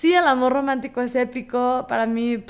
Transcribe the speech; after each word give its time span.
Sí, 0.00 0.14
el 0.14 0.26
amor 0.26 0.54
romántico 0.54 1.02
es 1.02 1.14
épico, 1.14 1.84
para 1.86 2.06
mí 2.06 2.42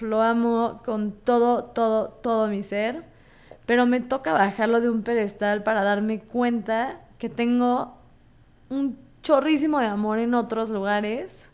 lo 0.00 0.22
amo 0.22 0.80
con 0.84 1.10
todo, 1.10 1.64
todo, 1.64 2.10
todo 2.10 2.46
mi 2.46 2.62
ser, 2.62 3.02
pero 3.66 3.86
me 3.86 3.98
toca 3.98 4.32
bajarlo 4.32 4.80
de 4.80 4.88
un 4.88 5.02
pedestal 5.02 5.64
para 5.64 5.82
darme 5.82 6.20
cuenta 6.20 7.00
que 7.18 7.28
tengo 7.28 7.96
un 8.68 8.96
chorrísimo 9.20 9.80
de 9.80 9.86
amor 9.86 10.20
en 10.20 10.32
otros 10.32 10.70
lugares. 10.70 11.50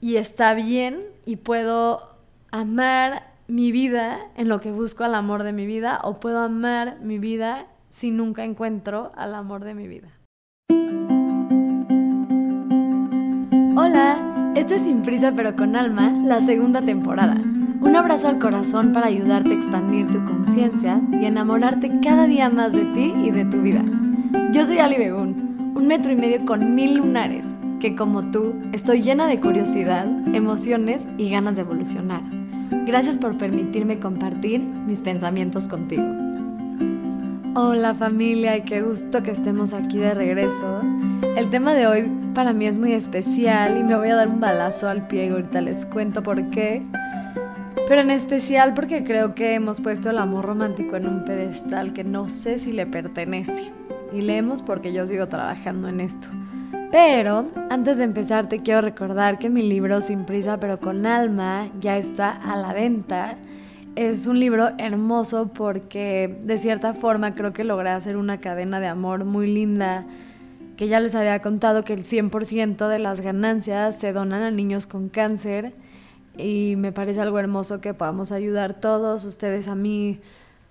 Y 0.00 0.18
está 0.18 0.54
bien 0.54 1.02
y 1.26 1.34
puedo 1.34 2.14
amar 2.52 3.32
mi 3.48 3.72
vida 3.72 4.20
en 4.36 4.48
lo 4.48 4.60
que 4.60 4.70
busco 4.70 5.02
al 5.02 5.16
amor 5.16 5.42
de 5.42 5.52
mi 5.52 5.66
vida 5.66 5.98
o 6.04 6.20
puedo 6.20 6.38
amar 6.38 7.00
mi 7.00 7.18
vida 7.18 7.66
si 7.88 8.12
nunca 8.12 8.44
encuentro 8.44 9.10
al 9.16 9.34
amor 9.34 9.64
de 9.64 9.74
mi 9.74 9.88
vida. 9.88 10.12
Hola, 13.94 14.52
esto 14.56 14.74
es 14.74 14.82
Sin 14.82 15.02
Prisa 15.02 15.30
pero 15.36 15.54
con 15.54 15.76
Alma, 15.76 16.10
la 16.10 16.40
segunda 16.40 16.82
temporada. 16.82 17.36
Un 17.80 17.94
abrazo 17.94 18.26
al 18.26 18.40
corazón 18.40 18.92
para 18.92 19.06
ayudarte 19.06 19.52
a 19.52 19.54
expandir 19.54 20.08
tu 20.08 20.24
conciencia 20.24 21.00
y 21.12 21.26
enamorarte 21.26 22.00
cada 22.02 22.26
día 22.26 22.50
más 22.50 22.72
de 22.72 22.86
ti 22.86 23.14
y 23.24 23.30
de 23.30 23.44
tu 23.44 23.58
vida. 23.62 23.84
Yo 24.52 24.64
soy 24.64 24.78
Ali 24.78 24.96
Begún, 24.98 25.74
un 25.76 25.86
metro 25.86 26.10
y 26.10 26.16
medio 26.16 26.44
con 26.44 26.74
mil 26.74 26.96
lunares, 26.96 27.54
que 27.78 27.94
como 27.94 28.32
tú 28.32 28.54
estoy 28.72 29.02
llena 29.02 29.28
de 29.28 29.38
curiosidad, 29.38 30.08
emociones 30.34 31.06
y 31.16 31.30
ganas 31.30 31.54
de 31.54 31.62
evolucionar. 31.62 32.22
Gracias 32.86 33.16
por 33.16 33.38
permitirme 33.38 34.00
compartir 34.00 34.58
mis 34.60 35.02
pensamientos 35.02 35.68
contigo. 35.68 36.02
Hola 37.54 37.94
familia 37.94 38.56
y 38.56 38.62
qué 38.62 38.82
gusto 38.82 39.22
que 39.22 39.30
estemos 39.30 39.72
aquí 39.72 39.98
de 39.98 40.14
regreso. 40.14 40.80
El 41.36 41.48
tema 41.48 41.74
de 41.74 41.86
hoy 41.86 42.23
para 42.34 42.52
mí 42.52 42.66
es 42.66 42.78
muy 42.78 42.92
especial 42.92 43.78
y 43.78 43.84
me 43.84 43.96
voy 43.96 44.08
a 44.08 44.16
dar 44.16 44.28
un 44.28 44.40
balazo 44.40 44.88
al 44.88 45.06
pie 45.06 45.26
y 45.26 45.28
ahorita 45.30 45.60
les 45.60 45.86
cuento 45.86 46.22
por 46.22 46.50
qué. 46.50 46.82
Pero 47.88 48.00
en 48.00 48.10
especial 48.10 48.74
porque 48.74 49.04
creo 49.04 49.34
que 49.34 49.54
hemos 49.54 49.80
puesto 49.80 50.10
el 50.10 50.18
amor 50.18 50.44
romántico 50.44 50.96
en 50.96 51.06
un 51.06 51.24
pedestal 51.24 51.92
que 51.92 52.02
no 52.02 52.28
sé 52.28 52.58
si 52.58 52.72
le 52.72 52.86
pertenece. 52.86 53.72
Y 54.12 54.20
leemos 54.20 54.62
porque 54.62 54.92
yo 54.92 55.06
sigo 55.06 55.28
trabajando 55.28 55.88
en 55.88 56.00
esto. 56.00 56.28
Pero 56.90 57.46
antes 57.70 57.98
de 57.98 58.04
empezar 58.04 58.48
te 58.48 58.60
quiero 58.60 58.80
recordar 58.80 59.38
que 59.38 59.50
mi 59.50 59.62
libro 59.62 60.00
Sin 60.00 60.24
prisa 60.24 60.60
pero 60.60 60.78
con 60.78 61.06
alma 61.06 61.68
ya 61.80 61.96
está 61.96 62.30
a 62.30 62.56
la 62.56 62.72
venta. 62.72 63.36
Es 63.96 64.26
un 64.26 64.40
libro 64.40 64.70
hermoso 64.78 65.52
porque 65.52 66.40
de 66.42 66.58
cierta 66.58 66.94
forma 66.94 67.34
creo 67.34 67.52
que 67.52 67.62
logré 67.62 67.90
hacer 67.90 68.16
una 68.16 68.38
cadena 68.38 68.80
de 68.80 68.88
amor 68.88 69.24
muy 69.24 69.46
linda 69.46 70.04
que 70.76 70.88
ya 70.88 71.00
les 71.00 71.14
había 71.14 71.40
contado 71.40 71.84
que 71.84 71.92
el 71.92 72.04
100% 72.04 72.88
de 72.88 72.98
las 72.98 73.20
ganancias 73.20 73.96
se 73.96 74.12
donan 74.12 74.42
a 74.42 74.50
niños 74.50 74.86
con 74.86 75.08
cáncer 75.08 75.72
y 76.36 76.74
me 76.76 76.92
parece 76.92 77.20
algo 77.20 77.38
hermoso 77.38 77.80
que 77.80 77.94
podamos 77.94 78.32
ayudar 78.32 78.74
todos, 78.74 79.24
ustedes 79.24 79.68
a 79.68 79.74
mí 79.74 80.20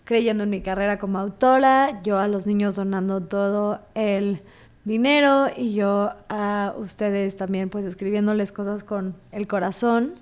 creyendo 0.04 0.44
en 0.44 0.50
mi 0.50 0.62
carrera 0.62 0.98
como 0.98 1.20
autora, 1.20 2.02
yo 2.04 2.20
a 2.20 2.28
los 2.28 2.48
niños 2.48 2.76
donando 2.76 3.24
todo 3.24 3.80
el 3.96 4.40
dinero 4.84 5.48
y 5.56 5.74
yo 5.74 6.12
a 6.28 6.74
ustedes 6.78 7.38
también 7.38 7.70
pues 7.70 7.86
escribiéndoles 7.86 8.52
cosas 8.52 8.84
con 8.84 9.16
el 9.32 9.48
corazón. 9.48 10.16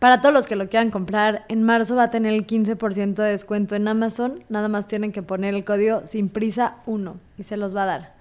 Para 0.00 0.22
todos 0.22 0.32
los 0.32 0.46
que 0.46 0.56
lo 0.56 0.68
quieran 0.68 0.90
comprar, 0.90 1.44
en 1.48 1.62
marzo 1.62 1.94
va 1.94 2.04
a 2.04 2.10
tener 2.10 2.32
el 2.32 2.46
15% 2.46 3.14
de 3.16 3.30
descuento 3.30 3.76
en 3.76 3.86
Amazon. 3.86 4.42
Nada 4.48 4.68
más 4.68 4.86
tienen 4.86 5.12
que 5.12 5.22
poner 5.22 5.54
el 5.54 5.62
código 5.62 6.06
sin 6.06 6.30
prisa 6.30 6.76
1 6.86 7.16
y 7.36 7.42
se 7.42 7.58
los 7.58 7.76
va 7.76 7.82
a 7.82 7.86
dar. 7.86 8.19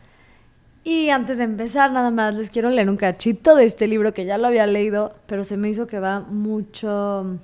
Y 0.84 1.10
antes 1.10 1.38
de 1.38 1.44
empezar, 1.44 1.92
nada 1.92 2.10
más 2.10 2.34
les 2.34 2.50
quiero 2.50 2.70
leer 2.70 2.90
un 2.90 2.98
cachito 2.98 3.56
de 3.56 3.66
este 3.66 3.88
libro 3.88 4.14
que 4.14 4.26
ya 4.26 4.38
lo 4.38 4.48
había 4.48 4.66
leído, 4.66 5.14
pero 5.26 5.44
se 5.44 5.58
me 5.58 5.70
hizo 5.70 5.88
que 5.88 6.00
va 6.00 6.22
mucho 6.22 7.38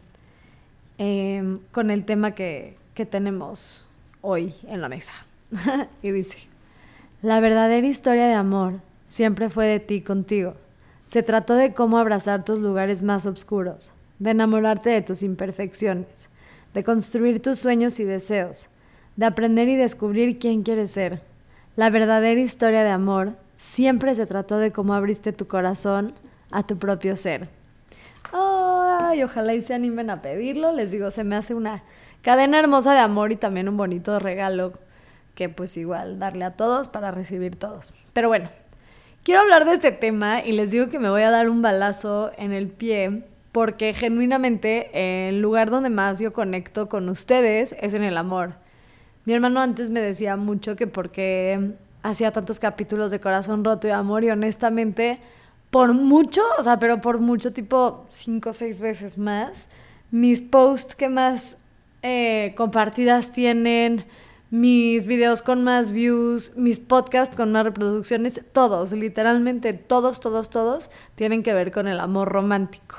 em, 0.97 1.59
con 1.71 1.91
el 1.91 2.05
tema 2.05 2.31
que, 2.31 2.77
que 2.93 3.05
tenemos 3.05 3.87
hoy 4.21 4.53
en 4.67 4.81
la 4.81 4.89
mesa. 4.89 5.13
y 6.01 6.11
dice, 6.11 6.37
la 7.21 7.39
verdadera 7.39 7.85
historia 7.85 8.27
de 8.27 8.33
amor 8.33 8.75
siempre 9.05 9.49
fue 9.49 9.65
de 9.67 9.79
ti 9.79 10.01
contigo. 10.01 10.55
Se 11.05 11.21
trató 11.21 11.53
de 11.55 11.73
cómo 11.73 11.97
abrazar 11.97 12.43
tus 12.45 12.59
lugares 12.59 13.03
más 13.03 13.25
oscuros, 13.25 13.93
de 14.17 14.31
enamorarte 14.31 14.89
de 14.89 15.01
tus 15.01 15.21
imperfecciones, 15.21 16.29
de 16.73 16.83
construir 16.83 17.41
tus 17.41 17.59
sueños 17.59 17.99
y 17.99 18.05
deseos, 18.05 18.67
de 19.15 19.25
aprender 19.25 19.69
y 19.69 19.75
descubrir 19.75 20.39
quién 20.39 20.63
quieres 20.63 20.91
ser. 20.91 21.21
La 21.75 21.89
verdadera 21.89 22.39
historia 22.39 22.83
de 22.83 22.89
amor 22.89 23.33
siempre 23.57 24.15
se 24.15 24.25
trató 24.25 24.57
de 24.57 24.71
cómo 24.71 24.93
abriste 24.93 25.33
tu 25.33 25.47
corazón 25.47 26.13
a 26.49 26.63
tu 26.63 26.77
propio 26.77 27.17
ser. 27.17 27.49
Ay, 28.31 29.21
ojalá 29.23 29.53
y 29.53 29.61
se 29.61 29.73
animen 29.73 30.09
a 30.09 30.21
pedirlo. 30.21 30.71
Les 30.71 30.91
digo, 30.91 31.11
se 31.11 31.25
me 31.25 31.35
hace 31.35 31.53
una 31.53 31.83
cadena 32.21 32.59
hermosa 32.59 32.93
de 32.93 32.99
amor 32.99 33.33
y 33.33 33.35
también 33.35 33.67
un 33.67 33.75
bonito 33.75 34.19
regalo 34.19 34.71
que 35.35 35.49
pues 35.49 35.75
igual 35.75 36.17
darle 36.17 36.45
a 36.45 36.51
todos 36.51 36.87
para 36.87 37.11
recibir 37.11 37.57
todos. 37.57 37.93
Pero 38.13 38.29
bueno, 38.29 38.49
quiero 39.23 39.41
hablar 39.41 39.65
de 39.65 39.73
este 39.73 39.91
tema 39.91 40.45
y 40.45 40.53
les 40.53 40.71
digo 40.71 40.87
que 40.87 40.97
me 40.97 41.09
voy 41.09 41.23
a 41.23 41.29
dar 41.29 41.49
un 41.49 41.61
balazo 41.61 42.31
en 42.37 42.53
el 42.53 42.69
pie 42.69 43.25
porque 43.51 43.93
genuinamente 43.93 45.27
el 45.27 45.41
lugar 45.41 45.69
donde 45.69 45.89
más 45.89 46.19
yo 46.19 46.31
conecto 46.31 46.87
con 46.87 47.09
ustedes 47.09 47.75
es 47.81 47.93
en 47.93 48.03
el 48.03 48.17
amor. 48.17 48.53
Mi 49.25 49.33
hermano 49.33 49.59
antes 49.59 49.89
me 49.89 50.01
decía 50.01 50.37
mucho 50.37 50.75
que 50.75 50.87
porque 50.87 51.73
hacía 52.03 52.31
tantos 52.31 52.59
capítulos 52.59 53.11
de 53.11 53.19
corazón 53.19 53.63
roto 53.63 53.87
y 53.87 53.91
amor 53.91 54.23
y 54.23 54.29
honestamente 54.29 55.19
por 55.71 55.93
mucho, 55.93 56.41
o 56.57 56.63
sea, 56.63 56.79
pero 56.79 57.01
por 57.01 57.19
mucho 57.19 57.51
tipo 57.51 58.05
cinco 58.09 58.51
o 58.51 58.53
seis 58.53 58.79
veces 58.79 59.17
más, 59.17 59.69
mis 60.11 60.41
posts 60.41 60.95
que 60.95 61.09
más 61.09 61.57
eh, 62.03 62.53
compartidas 62.55 63.33
tienen, 63.33 64.05
mis 64.51 65.07
videos 65.07 65.41
con 65.41 65.63
más 65.63 65.91
views, 65.91 66.51
mis 66.55 66.79
podcasts 66.79 67.35
con 67.35 67.51
más 67.51 67.65
reproducciones, 67.65 68.41
todos, 68.53 68.91
literalmente 68.93 69.73
todos, 69.73 70.19
todos, 70.19 70.49
todos 70.49 70.91
tienen 71.15 71.43
que 71.43 71.53
ver 71.53 71.71
con 71.71 71.87
el 71.87 71.99
amor 71.99 72.29
romántico. 72.29 72.95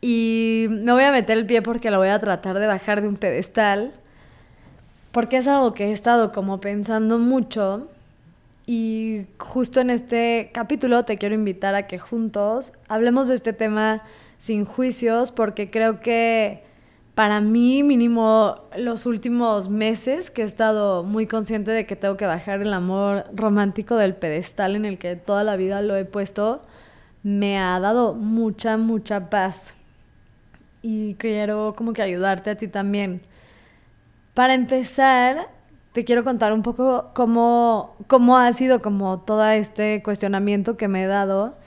Y 0.00 0.68
me 0.70 0.92
voy 0.92 1.02
a 1.02 1.12
meter 1.12 1.36
el 1.36 1.44
pie 1.44 1.60
porque 1.60 1.90
lo 1.90 1.98
voy 1.98 2.08
a 2.08 2.20
tratar 2.20 2.58
de 2.58 2.66
bajar 2.66 3.02
de 3.02 3.08
un 3.08 3.16
pedestal, 3.16 3.92
porque 5.12 5.38
es 5.38 5.48
algo 5.48 5.74
que 5.74 5.86
he 5.86 5.92
estado 5.92 6.32
como 6.32 6.60
pensando 6.60 7.18
mucho. 7.18 7.88
Y 8.66 9.26
justo 9.38 9.80
en 9.80 9.90
este 9.90 10.50
capítulo 10.52 11.04
te 11.04 11.18
quiero 11.18 11.34
invitar 11.34 11.74
a 11.74 11.86
que 11.86 11.98
juntos 11.98 12.72
hablemos 12.88 13.28
de 13.28 13.34
este 13.34 13.52
tema 13.52 14.02
sin 14.38 14.64
juicios, 14.64 15.32
porque 15.32 15.70
creo 15.70 16.00
que 16.00 16.62
para 17.14 17.40
mí, 17.40 17.82
mínimo 17.82 18.60
los 18.76 19.04
últimos 19.04 19.68
meses 19.68 20.30
que 20.30 20.42
he 20.42 20.44
estado 20.46 21.04
muy 21.04 21.26
consciente 21.26 21.70
de 21.70 21.84
que 21.84 21.96
tengo 21.96 22.16
que 22.16 22.24
bajar 22.24 22.62
el 22.62 22.72
amor 22.72 23.26
romántico 23.34 23.96
del 23.96 24.14
pedestal 24.14 24.76
en 24.76 24.86
el 24.86 24.96
que 24.96 25.16
toda 25.16 25.44
la 25.44 25.56
vida 25.56 25.82
lo 25.82 25.96
he 25.96 26.06
puesto, 26.06 26.62
me 27.22 27.58
ha 27.58 27.78
dado 27.80 28.14
mucha, 28.14 28.78
mucha 28.78 29.28
paz. 29.28 29.74
Y 30.80 31.14
quiero 31.16 31.74
como 31.76 31.92
que 31.92 32.00
ayudarte 32.00 32.50
a 32.50 32.56
ti 32.56 32.68
también. 32.68 33.20
Para 34.40 34.54
empezar, 34.54 35.50
te 35.92 36.06
quiero 36.06 36.24
contar 36.24 36.54
un 36.54 36.62
poco 36.62 37.10
cómo, 37.12 37.94
cómo 38.06 38.38
ha 38.38 38.50
sido 38.54 38.80
como 38.80 39.20
todo 39.20 39.46
este 39.50 40.02
cuestionamiento 40.02 40.78
que 40.78 40.88
me 40.88 41.02
he 41.02 41.06
dado. 41.06 41.58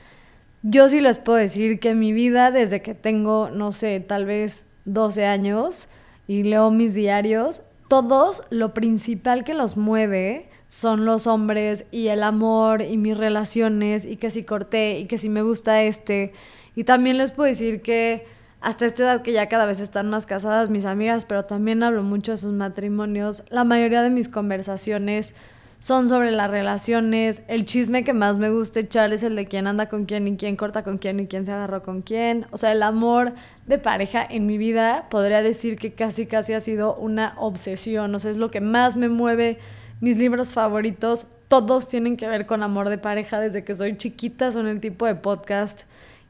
Yo 0.63 0.89
sí 0.89 0.99
les 0.99 1.19
puedo 1.19 1.37
decir 1.37 1.79
que 1.79 1.93
mi 1.93 2.13
vida 2.13 2.49
desde 2.49 2.81
que 2.81 2.95
tengo, 2.95 3.51
no 3.51 3.73
sé, 3.73 3.99
tal 3.99 4.25
vez 4.25 4.65
12 4.85 5.27
años 5.27 5.87
y 6.27 6.41
leo 6.41 6.71
mis 6.71 6.95
diarios, 6.95 7.61
todos 7.89 8.41
lo 8.49 8.73
principal 8.73 9.43
que 9.43 9.53
los 9.53 9.77
mueve 9.77 10.49
son 10.67 11.05
los 11.05 11.27
hombres 11.27 11.85
y 11.91 12.07
el 12.07 12.23
amor 12.23 12.81
y 12.81 12.97
mis 12.97 13.15
relaciones 13.15 14.03
y 14.03 14.15
que 14.15 14.31
si 14.31 14.43
corté 14.43 14.97
y 14.97 15.05
que 15.05 15.19
si 15.19 15.29
me 15.29 15.43
gusta 15.43 15.83
este. 15.83 16.33
Y 16.75 16.85
también 16.85 17.19
les 17.19 17.33
puedo 17.33 17.47
decir 17.47 17.83
que 17.83 18.25
hasta 18.63 18.85
esta 18.85 19.03
edad 19.03 19.21
que 19.21 19.33
ya 19.33 19.49
cada 19.49 19.65
vez 19.65 19.81
están 19.81 20.09
más 20.09 20.25
casadas 20.25 20.69
mis 20.69 20.85
amigas, 20.85 21.25
pero 21.25 21.43
también 21.43 21.83
hablo 21.83 22.01
mucho 22.01 22.31
de 22.31 22.37
sus 22.37 22.53
matrimonios, 22.53 23.43
la 23.49 23.65
mayoría 23.65 24.01
de 24.01 24.09
mis 24.09 24.29
conversaciones 24.29 25.35
son 25.79 26.07
sobre 26.07 26.31
las 26.31 26.49
relaciones. 26.49 27.43
El 27.49 27.65
chisme 27.65 28.05
que 28.05 28.13
más 28.13 28.37
me 28.37 28.49
gusta 28.49 28.79
echar 28.79 29.11
es 29.11 29.21
el 29.23 29.35
de 29.35 29.47
quién 29.47 29.67
anda 29.67 29.89
con 29.89 30.05
quién 30.05 30.29
y 30.29 30.37
quién 30.37 30.55
corta 30.55 30.81
con 30.81 30.97
quién 30.97 31.19
y 31.19 31.27
quién 31.27 31.45
se 31.45 31.51
agarró 31.51 31.83
con 31.83 32.03
quién. 32.03 32.45
O 32.51 32.57
sea, 32.57 32.71
el 32.71 32.83
amor 32.83 33.33
de 33.67 33.79
pareja 33.79 34.25
en 34.25 34.45
mi 34.45 34.57
vida 34.57 35.07
podría 35.09 35.41
decir 35.41 35.75
que 35.75 35.91
casi 35.91 36.25
casi 36.25 36.53
ha 36.53 36.61
sido 36.61 36.95
una 36.95 37.35
obsesión. 37.37 38.15
O 38.15 38.19
sea, 38.19 38.31
es 38.31 38.37
lo 38.37 38.49
que 38.49 38.61
más 38.61 38.95
me 38.95 39.09
mueve. 39.09 39.59
Mis 39.99 40.15
libros 40.15 40.53
favoritos, 40.53 41.27
todos 41.49 41.89
tienen 41.89 42.15
que 42.15 42.29
ver 42.29 42.45
con 42.45 42.63
amor 42.63 42.87
de 42.87 42.97
pareja 42.97 43.41
desde 43.41 43.65
que 43.65 43.75
soy 43.75 43.97
chiquita, 43.97 44.53
son 44.53 44.69
el 44.69 44.79
tipo 44.79 45.05
de 45.05 45.15
podcast 45.15 45.81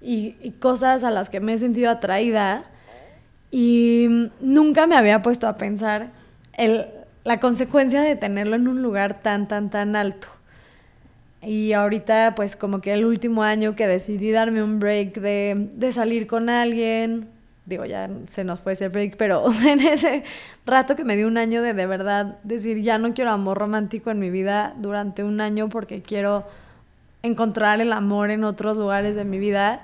y, 0.03 0.51
cosas 0.59 1.03
a 1.03 1.11
las 1.11 1.29
que 1.29 1.39
me 1.39 1.53
he 1.53 1.57
sentido 1.57 1.89
atraída. 1.89 2.63
Y 3.51 4.29
nunca 4.41 4.87
me 4.87 4.95
había 4.95 5.21
puesto 5.21 5.47
a 5.47 5.57
pensar 5.57 6.11
el 6.53 6.85
la 7.23 7.39
consecuencia 7.39 8.01
de 8.01 8.15
tenerlo 8.15 8.55
en 8.55 8.67
un 8.67 8.81
lugar 8.81 9.21
tan, 9.21 9.47
tan, 9.47 9.69
tan 9.69 9.95
alto. 9.95 10.27
Y 11.41 11.73
ahorita 11.73 12.33
pues 12.35 12.55
como 12.55 12.81
que 12.81 12.93
el 12.93 13.05
último 13.05 13.43
año 13.43 13.75
que 13.75 13.87
decidí 13.87 14.31
darme 14.31 14.63
un 14.63 14.79
break 14.79 15.19
de, 15.19 15.69
de 15.73 15.91
salir 15.91 16.27
con 16.27 16.49
alguien, 16.49 17.27
digo, 17.65 17.85
ya 17.85 18.09
se 18.27 18.43
nos 18.43 18.61
fue 18.61 18.73
ese 18.73 18.89
break, 18.89 19.17
pero 19.17 19.45
en 19.65 19.81
ese 19.81 20.23
rato 20.65 20.95
que 20.95 21.03
me 21.03 21.15
di 21.15 21.23
un 21.23 21.37
año 21.37 21.61
de 21.61 21.73
de 21.73 21.85
verdad 21.85 22.37
decir, 22.43 22.81
ya 22.81 22.97
no 22.97 23.13
quiero 23.13 23.31
amor 23.31 23.57
romántico 23.57 24.11
en 24.11 24.19
mi 24.19 24.29
vida 24.29 24.73
durante 24.77 25.23
un 25.23 25.41
año 25.41 25.69
porque 25.69 26.01
quiero 26.01 26.45
encontrar 27.23 27.79
el 27.79 27.93
amor 27.93 28.31
en 28.31 28.43
otros 28.43 28.77
lugares 28.77 29.15
de 29.15 29.23
mi 29.25 29.39
vida. 29.39 29.83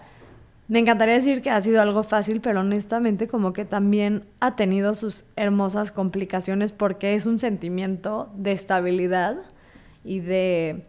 Me 0.69 0.80
encantaría 0.80 1.16
decir 1.16 1.42
que 1.42 1.50
ha 1.50 1.60
sido 1.60 1.81
algo 1.81 2.04
fácil, 2.04 2.39
pero 2.39 2.62
honestamente 2.62 3.27
como 3.27 3.51
que 3.51 3.66
también 3.66 4.24
ha 4.39 4.56
tenido 4.56 4.95
sus 4.95 5.25
hermosas 5.36 5.92
complicaciones 5.92 6.71
porque 6.71 7.16
es 7.16 7.25
un 7.25 7.39
sentimiento 7.39 8.31
de 8.36 8.54
estabilidad 8.54 9.38
y 10.06 10.21
de 10.21 10.86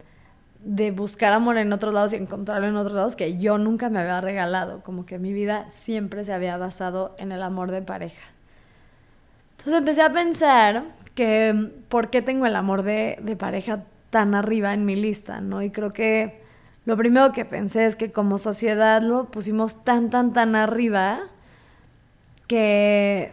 de 0.63 0.91
buscar 0.91 1.33
amor 1.33 1.57
en 1.57 1.73
otros 1.73 1.93
lados 1.93 2.13
y 2.13 2.17
encontrarlo 2.17 2.67
en 2.67 2.75
otros 2.75 2.93
lados 2.93 3.15
que 3.15 3.37
yo 3.37 3.57
nunca 3.57 3.89
me 3.89 3.99
había 3.99 4.21
regalado, 4.21 4.83
como 4.83 5.05
que 5.05 5.17
mi 5.17 5.33
vida 5.33 5.65
siempre 5.69 6.23
se 6.23 6.33
había 6.33 6.57
basado 6.57 7.15
en 7.17 7.31
el 7.31 7.41
amor 7.41 7.71
de 7.71 7.81
pareja. 7.81 8.21
Entonces 9.51 9.73
empecé 9.73 10.01
a 10.01 10.13
pensar 10.13 10.83
que 11.15 11.71
por 11.89 12.09
qué 12.09 12.21
tengo 12.21 12.45
el 12.45 12.55
amor 12.55 12.83
de, 12.83 13.17
de 13.21 13.35
pareja 13.35 13.83
tan 14.09 14.35
arriba 14.35 14.73
en 14.73 14.85
mi 14.85 14.95
lista, 14.95 15.41
¿no? 15.41 15.61
Y 15.61 15.71
creo 15.71 15.93
que 15.93 16.40
lo 16.85 16.97
primero 16.97 17.31
que 17.31 17.45
pensé 17.45 17.85
es 17.85 17.95
que 17.95 18.11
como 18.11 18.37
sociedad 18.37 19.01
lo 19.01 19.25
pusimos 19.25 19.83
tan, 19.83 20.09
tan, 20.09 20.33
tan 20.33 20.55
arriba 20.55 21.21
que, 22.47 23.31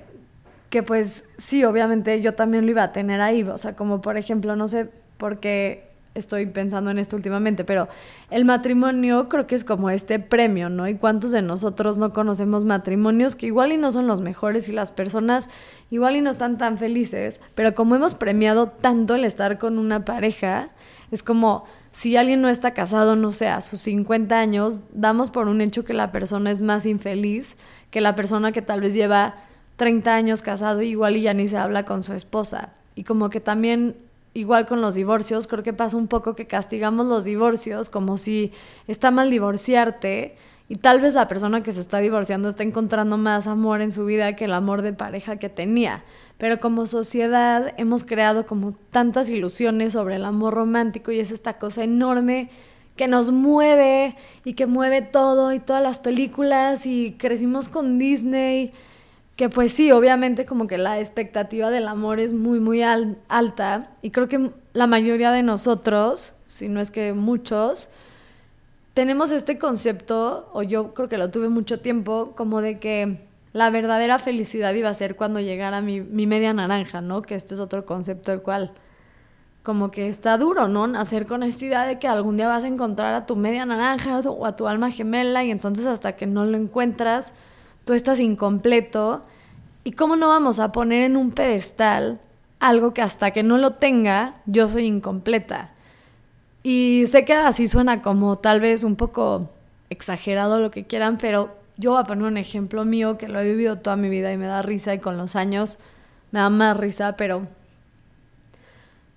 que 0.71 0.83
pues 0.83 1.25
sí, 1.39 1.65
obviamente 1.65 2.21
yo 2.21 2.35
también 2.35 2.67
lo 2.67 2.71
iba 2.71 2.83
a 2.83 2.93
tener 2.93 3.21
ahí, 3.21 3.43
o 3.43 3.59
sea, 3.59 3.75
como 3.75 4.01
por 4.01 4.17
ejemplo, 4.17 4.55
no 4.55 4.69
sé 4.69 4.91
por 5.17 5.41
qué 5.41 5.88
estoy 6.19 6.47
pensando 6.47 6.91
en 6.91 6.99
esto 6.99 7.17
últimamente, 7.17 7.65
pero 7.65 7.89
el 8.31 8.45
matrimonio 8.45 9.29
creo 9.29 9.47
que 9.47 9.55
es 9.55 9.65
como 9.65 9.91
este 9.91 10.19
premio, 10.19 10.69
¿no? 10.69 10.89
Y 10.89 10.95
cuántos 10.95 11.31
de 11.31 11.43
nosotros 11.43 11.99
no 11.99 12.13
conocemos 12.13 12.65
matrimonios 12.65 13.35
que 13.37 13.47
igual 13.47 13.73
y 13.73 13.77
no 13.77 13.93
son 13.93 14.07
los 14.07 14.21
mejores 14.21 14.69
y 14.69 14.73
las 14.73 14.91
personas 14.91 15.49
igual 15.91 16.17
y 16.17 16.21
no 16.21 16.31
están 16.31 16.59
tan 16.59 16.79
felices, 16.79 17.41
pero 17.55 17.75
como 17.75 17.97
hemos 17.97 18.15
premiado 18.15 18.69
tanto 18.69 19.15
el 19.15 19.25
estar 19.25 19.59
con 19.59 19.79
una 19.79 20.05
pareja, 20.05 20.71
es 21.11 21.23
como 21.23 21.65
si 21.93 22.17
alguien 22.17 22.43
no 22.43 22.49
está 22.49 22.75
casado, 22.75 23.17
no 23.17 23.33
sé, 23.33 23.49
a 23.49 23.61
sus 23.61 23.81
50 23.81 24.39
años, 24.39 24.83
damos 24.93 25.31
por 25.31 25.49
un 25.49 25.61
hecho 25.61 25.85
que 25.85 25.95
la 25.95 26.13
persona 26.13 26.51
es 26.51 26.61
más 26.61 26.87
infeliz 26.87 27.57
que 27.91 28.01
la 28.01 28.15
persona 28.15 28.53
que 28.53 28.63
tal 28.63 28.81
vez 28.81 28.95
lleva 28.95 29.37
30 29.77 30.15
años 30.15 30.43
casado 30.43 30.83
igual 30.83 31.17
y 31.17 31.23
ya 31.23 31.35
ni 31.35 31.49
se 31.49 31.57
habla 31.57 31.85
con 31.85 32.03
su 32.03 32.13
esposa. 32.13 32.75
Y 32.95 33.05
como 33.05 33.31
que 33.31 33.41
también 33.41 33.97
igual 34.39 34.67
con 34.67 34.81
los 34.81 34.95
divorcios, 34.95 35.47
creo 35.47 35.65
que 35.65 35.73
pasa 35.73 35.97
un 35.97 36.07
poco 36.07 36.37
que 36.37 36.47
castigamos 36.47 37.07
los 37.07 37.25
divorcios 37.25 37.89
como 37.89 38.19
si 38.19 38.53
está 38.87 39.11
mal 39.11 39.31
divorciarte 39.31 40.37
y 40.69 40.77
tal 40.77 41.01
vez 41.01 41.15
la 41.15 41.27
persona 41.27 41.63
que 41.63 41.73
se 41.73 41.81
está 41.81 41.99
divorciando 41.99 42.49
está 42.49 42.63
encontrando 42.63 43.17
más 43.17 43.47
amor 43.47 43.81
en 43.81 43.91
su 43.91 44.05
vida 44.05 44.37
que 44.37 44.45
el 44.45 44.53
amor 44.53 44.83
de 44.83 44.93
pareja 44.93 45.37
que 45.37 45.49
tenía. 45.49 46.05
Pero 46.37 46.61
como 46.61 46.87
sociedad 46.87 47.75
hemos 47.79 48.05
creado 48.05 48.47
como 48.47 48.73
tantas 48.91 49.29
ilusiones 49.31 49.95
sobre 49.95 50.17
el 50.17 50.25
amor 50.25 50.55
romántico 50.55 51.11
y 51.11 51.19
es 51.19 51.33
esta 51.33 51.55
cosa 51.59 51.83
enorme 51.83 52.51
que 52.97 53.09
nos 53.09 53.31
mueve 53.31 54.15
y 54.45 54.53
que 54.53 54.67
mueve 54.67 55.03
todo 55.03 55.53
y 55.53 55.59
todas 55.59 55.83
las 55.83 55.99
películas 55.99 56.85
y 56.85 57.17
crecimos 57.19 57.69
con 57.69 57.99
Disney 57.99 58.71
que 59.39 59.49
pues 59.49 59.73
sí, 59.73 59.93
obviamente 59.93 60.45
como 60.47 60.67
que 60.67 60.79
la 60.79 60.99
expectativa 60.99 61.71
del 61.71 61.87
amor 61.87 62.19
es 62.19 62.33
muy, 62.33 62.59
muy 62.59 62.83
alta 62.83 63.93
y 64.03 64.11
creo 64.11 64.27
que 64.27 64.51
la 64.73 64.89
mayoría 64.89 65.31
de 65.31 65.45
nosotros, 65.45 66.35
si 66.49 66.69
no 66.69 66.81
es 66.81 66.91
que 66.91 67.13
muchos, 67.13 67.89
tenemos 68.95 69.31
este 69.31 69.57
concepto, 69.57 70.51
o 70.53 70.65
yo 70.65 70.93
creo 70.93 71.09
que 71.09 71.19
lo 71.19 71.31
tuve 71.31 71.51
mucho 71.51 71.79
tiempo, 71.79 72.33
como 72.35 72.61
de 72.61 72.81
que 72.81 73.29
la 73.53 73.71
verdadera 73.71 74.19
felicidad 74.19 74.75
iba 74.75 74.89
a 74.89 74.95
ser 74.95 75.15
cuando 75.15 75.39
llegara 75.39 75.83
mi, 75.83 76.01
mi 76.01 76.27
media 76.27 76.53
naranja, 76.53 77.01
¿no? 77.01 77.23
Que 77.23 77.37
este 77.37 77.55
es 77.55 77.61
otro 77.61 77.87
concepto 77.87 78.33
el 78.33 78.43
cual 78.43 78.73
como 79.63 79.93
que 79.93 80.09
está 80.09 80.37
duro, 80.37 80.67
¿no? 80.67 80.89
Nacer 80.89 81.27
con 81.27 81.45
esta 81.45 81.65
idea 81.65 81.87
de 81.87 82.01
que 82.01 82.09
algún 82.09 82.37
día 82.37 82.49
vas 82.49 82.65
a 82.65 82.69
encontrar 82.69 83.15
a 83.15 83.25
tu 83.25 83.37
media 83.37 83.65
naranja 83.65 84.19
o 84.19 84.47
a 84.47 84.57
tu 84.57 84.67
alma 84.67 84.91
gemela 84.91 85.45
y 85.45 85.53
entonces 85.53 85.87
hasta 85.87 86.17
que 86.17 86.27
no 86.27 86.45
lo 86.45 86.59
encuentras, 86.59 87.35
tú 87.89 87.95
estás 87.95 88.21
incompleto. 88.21 89.23
¿Y 89.83 89.93
cómo 89.93 90.15
no 90.15 90.29
vamos 90.29 90.61
a 90.61 90.73
poner 90.73 91.05
en 91.05 91.17
un 91.17 91.31
pedestal 91.31 92.21
algo 92.61 92.93
que 92.93 93.01
hasta 93.01 93.31
que 93.31 93.43
no 93.43 93.57
lo 93.57 93.77
tenga, 93.77 94.35
yo 94.45 94.69
soy 94.69 94.85
incompleta? 94.85 95.71
Y 96.63 97.05
sé 97.07 97.25
que 97.25 97.33
así 97.33 97.67
suena 97.67 98.03
como 98.03 98.37
tal 98.37 98.61
vez 98.61 98.85
un 98.85 98.95
poco 98.95 99.49
exagerado 99.89 100.61
lo 100.61 100.71
que 100.71 100.85
quieran, 100.85 101.17
pero 101.17 101.57
yo 101.79 101.93
voy 101.93 102.01
a 102.03 102.05
poner 102.05 102.25
un 102.25 102.37
ejemplo 102.37 102.85
mío 102.85 103.17
que 103.17 103.27
lo 103.27 103.41
he 103.41 103.47
vivido 103.47 103.77
toda 103.77 103.97
mi 103.97 104.11
vida 104.11 104.35
y 104.35 104.37
me 104.37 104.45
da 104.45 104.61
risa 104.61 104.93
y 104.93 104.99
con 104.99 105.17
los 105.17 105.35
años 105.35 105.79
me 106.31 106.41
da 106.41 106.51
más 106.51 106.77
risa, 106.77 107.17
pero... 107.17 107.47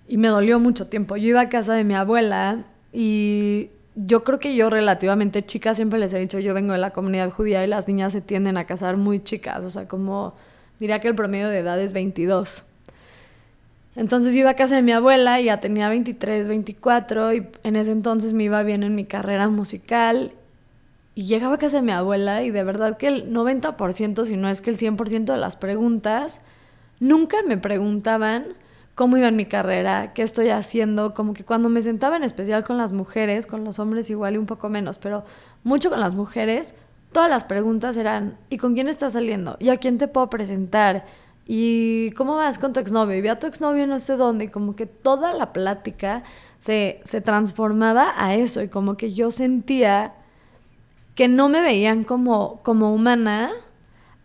Y 0.08 0.16
me 0.16 0.28
dolió 0.28 0.58
mucho 0.58 0.86
tiempo. 0.86 1.18
Yo 1.18 1.28
iba 1.28 1.42
a 1.42 1.48
casa 1.50 1.74
de 1.74 1.84
mi 1.84 1.94
abuela 1.94 2.64
y 2.90 3.68
yo 3.94 4.24
creo 4.24 4.38
que 4.38 4.54
yo 4.54 4.70
relativamente 4.70 5.44
chica 5.44 5.74
siempre 5.74 5.98
les 5.98 6.12
he 6.12 6.18
dicho, 6.18 6.38
yo 6.38 6.54
vengo 6.54 6.72
de 6.72 6.78
la 6.78 6.90
comunidad 6.90 7.30
judía 7.30 7.64
y 7.64 7.66
las 7.66 7.88
niñas 7.88 8.12
se 8.12 8.20
tienden 8.20 8.56
a 8.56 8.64
casar 8.64 8.96
muy 8.96 9.22
chicas, 9.22 9.64
o 9.64 9.70
sea, 9.70 9.86
como 9.86 10.34
diría 10.78 11.00
que 11.00 11.08
el 11.08 11.14
promedio 11.14 11.48
de 11.48 11.58
edad 11.58 11.80
es 11.80 11.92
22. 11.92 12.64
Entonces 13.94 14.32
yo 14.32 14.40
iba 14.40 14.50
a 14.50 14.54
casa 14.54 14.76
de 14.76 14.82
mi 14.82 14.92
abuela 14.92 15.40
y 15.40 15.44
ya 15.44 15.60
tenía 15.60 15.88
23, 15.90 16.48
24 16.48 17.34
y 17.34 17.46
en 17.62 17.76
ese 17.76 17.92
entonces 17.92 18.32
me 18.32 18.44
iba 18.44 18.62
bien 18.62 18.82
en 18.82 18.94
mi 18.94 19.04
carrera 19.04 19.48
musical 19.48 20.32
y 21.14 21.24
llegaba 21.24 21.56
a 21.56 21.58
casa 21.58 21.78
de 21.78 21.82
mi 21.82 21.92
abuela 21.92 22.42
y 22.42 22.50
de 22.50 22.64
verdad 22.64 22.96
que 22.96 23.08
el 23.08 23.30
90%, 23.30 24.24
si 24.24 24.36
no 24.36 24.48
es 24.48 24.62
que 24.62 24.70
el 24.70 24.78
100% 24.78 25.24
de 25.24 25.36
las 25.36 25.56
preguntas, 25.56 26.40
nunca 27.00 27.36
me 27.46 27.58
preguntaban 27.58 28.46
cómo 28.94 29.16
iba 29.16 29.28
en 29.28 29.36
mi 29.36 29.46
carrera, 29.46 30.12
qué 30.12 30.22
estoy 30.22 30.50
haciendo, 30.50 31.14
como 31.14 31.32
que 31.32 31.44
cuando 31.44 31.68
me 31.68 31.82
sentaba 31.82 32.16
en 32.16 32.24
especial 32.24 32.64
con 32.64 32.76
las 32.76 32.92
mujeres, 32.92 33.46
con 33.46 33.64
los 33.64 33.78
hombres 33.78 34.10
igual 34.10 34.34
y 34.34 34.38
un 34.38 34.46
poco 34.46 34.68
menos, 34.68 34.98
pero 34.98 35.24
mucho 35.64 35.90
con 35.90 36.00
las 36.00 36.14
mujeres, 36.14 36.74
todas 37.12 37.30
las 37.30 37.44
preguntas 37.44 37.96
eran, 37.96 38.38
¿y 38.50 38.58
con 38.58 38.74
quién 38.74 38.88
estás 38.88 39.14
saliendo? 39.14 39.56
¿Y 39.60 39.70
a 39.70 39.76
quién 39.76 39.98
te 39.98 40.08
puedo 40.08 40.28
presentar? 40.28 41.04
¿Y 41.46 42.10
cómo 42.12 42.36
vas 42.36 42.58
con 42.58 42.72
tu 42.72 42.80
exnovio? 42.80 43.16
Y 43.16 43.22
vi 43.22 43.28
a 43.28 43.38
tu 43.38 43.46
exnovio 43.46 43.86
no 43.86 43.98
sé 43.98 44.16
dónde, 44.16 44.44
y 44.44 44.48
como 44.48 44.76
que 44.76 44.86
toda 44.86 45.32
la 45.32 45.52
plática 45.52 46.22
se, 46.58 47.00
se 47.04 47.20
transformaba 47.20 48.12
a 48.16 48.34
eso, 48.34 48.62
y 48.62 48.68
como 48.68 48.96
que 48.96 49.12
yo 49.12 49.30
sentía 49.30 50.14
que 51.14 51.28
no 51.28 51.48
me 51.48 51.62
veían 51.62 52.04
como, 52.04 52.60
como 52.62 52.92
humana, 52.94 53.50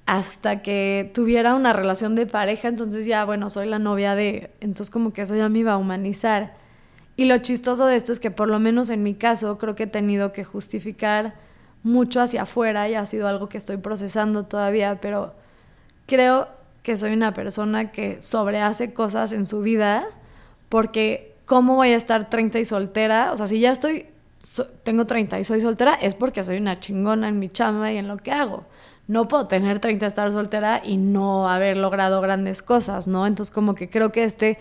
hasta 0.08 0.62
que 0.62 1.12
tuviera 1.14 1.54
una 1.54 1.74
relación 1.74 2.16
de 2.16 2.26
pareja, 2.26 2.70
entonces 2.70 3.06
ya, 3.06 3.26
bueno, 3.26 3.50
soy 3.50 3.68
la 3.68 3.78
novia 3.78 4.16
de, 4.16 4.50
entonces 4.62 4.90
como 4.90 5.12
que 5.12 5.22
eso 5.22 5.36
ya 5.36 5.50
me 5.50 5.60
iba 5.60 5.74
a 5.74 5.78
humanizar. 5.78 6.56
Y 7.18 7.26
lo 7.26 7.38
chistoso 7.40 7.86
de 7.86 7.98
esto 7.98 8.14
es 8.14 8.22
que 8.22 8.32
por 8.32 8.48
lo 8.48 8.58
menos 8.58 8.90
en 8.90 9.04
mi 9.04 9.16
caso 9.16 9.58
creo 9.58 9.76
que 9.76 9.84
he 9.84 9.88
tenido 9.88 10.32
que 10.32 10.46
justificar 10.46 11.36
mucho 11.84 12.22
hacia 12.22 12.44
afuera 12.44 12.88
y 12.88 12.96
ha 12.96 13.06
sido 13.06 13.28
algo 13.28 13.50
que 13.50 13.58
estoy 13.58 13.78
procesando 13.78 14.46
todavía, 14.46 15.02
pero 15.02 15.36
creo 16.06 16.48
que 16.84 16.96
soy 16.96 17.12
una 17.12 17.34
persona 17.34 17.92
que 17.92 18.22
sobrehace 18.22 18.94
cosas 18.94 19.34
en 19.34 19.46
su 19.46 19.60
vida 19.60 20.06
porque 20.70 21.36
¿cómo 21.46 21.76
voy 21.76 21.90
a 21.90 21.98
estar 21.98 22.30
30 22.30 22.60
y 22.60 22.66
soltera? 22.66 23.34
O 23.34 23.38
sea, 23.38 23.48
si 23.48 23.60
ya 23.60 23.74
estoy, 23.74 24.06
tengo 24.84 25.06
30 25.06 25.40
y 25.40 25.44
soy 25.44 25.62
soltera, 25.62 25.96
es 25.96 26.16
porque 26.16 26.44
soy 26.44 26.58
una 26.58 26.80
chingona 26.80 27.28
en 27.28 27.40
mi 27.40 27.50
chamba 27.50 27.92
y 27.92 27.98
en 27.98 28.08
lo 28.08 28.18
que 28.18 28.32
hago 28.32 28.66
no 29.08 29.28
puedo 29.28 29.48
tener 29.48 29.80
30 29.80 30.06
estar 30.06 30.32
soltera 30.34 30.82
y 30.84 30.98
no 30.98 31.50
haber 31.50 31.78
logrado 31.78 32.22
grandes 32.22 32.62
cosas, 32.62 33.08
¿no? 33.08 33.26
Entonces 33.26 33.54
como 33.54 33.74
que 33.74 33.90
creo 33.90 34.12
que 34.12 34.24
este 34.24 34.60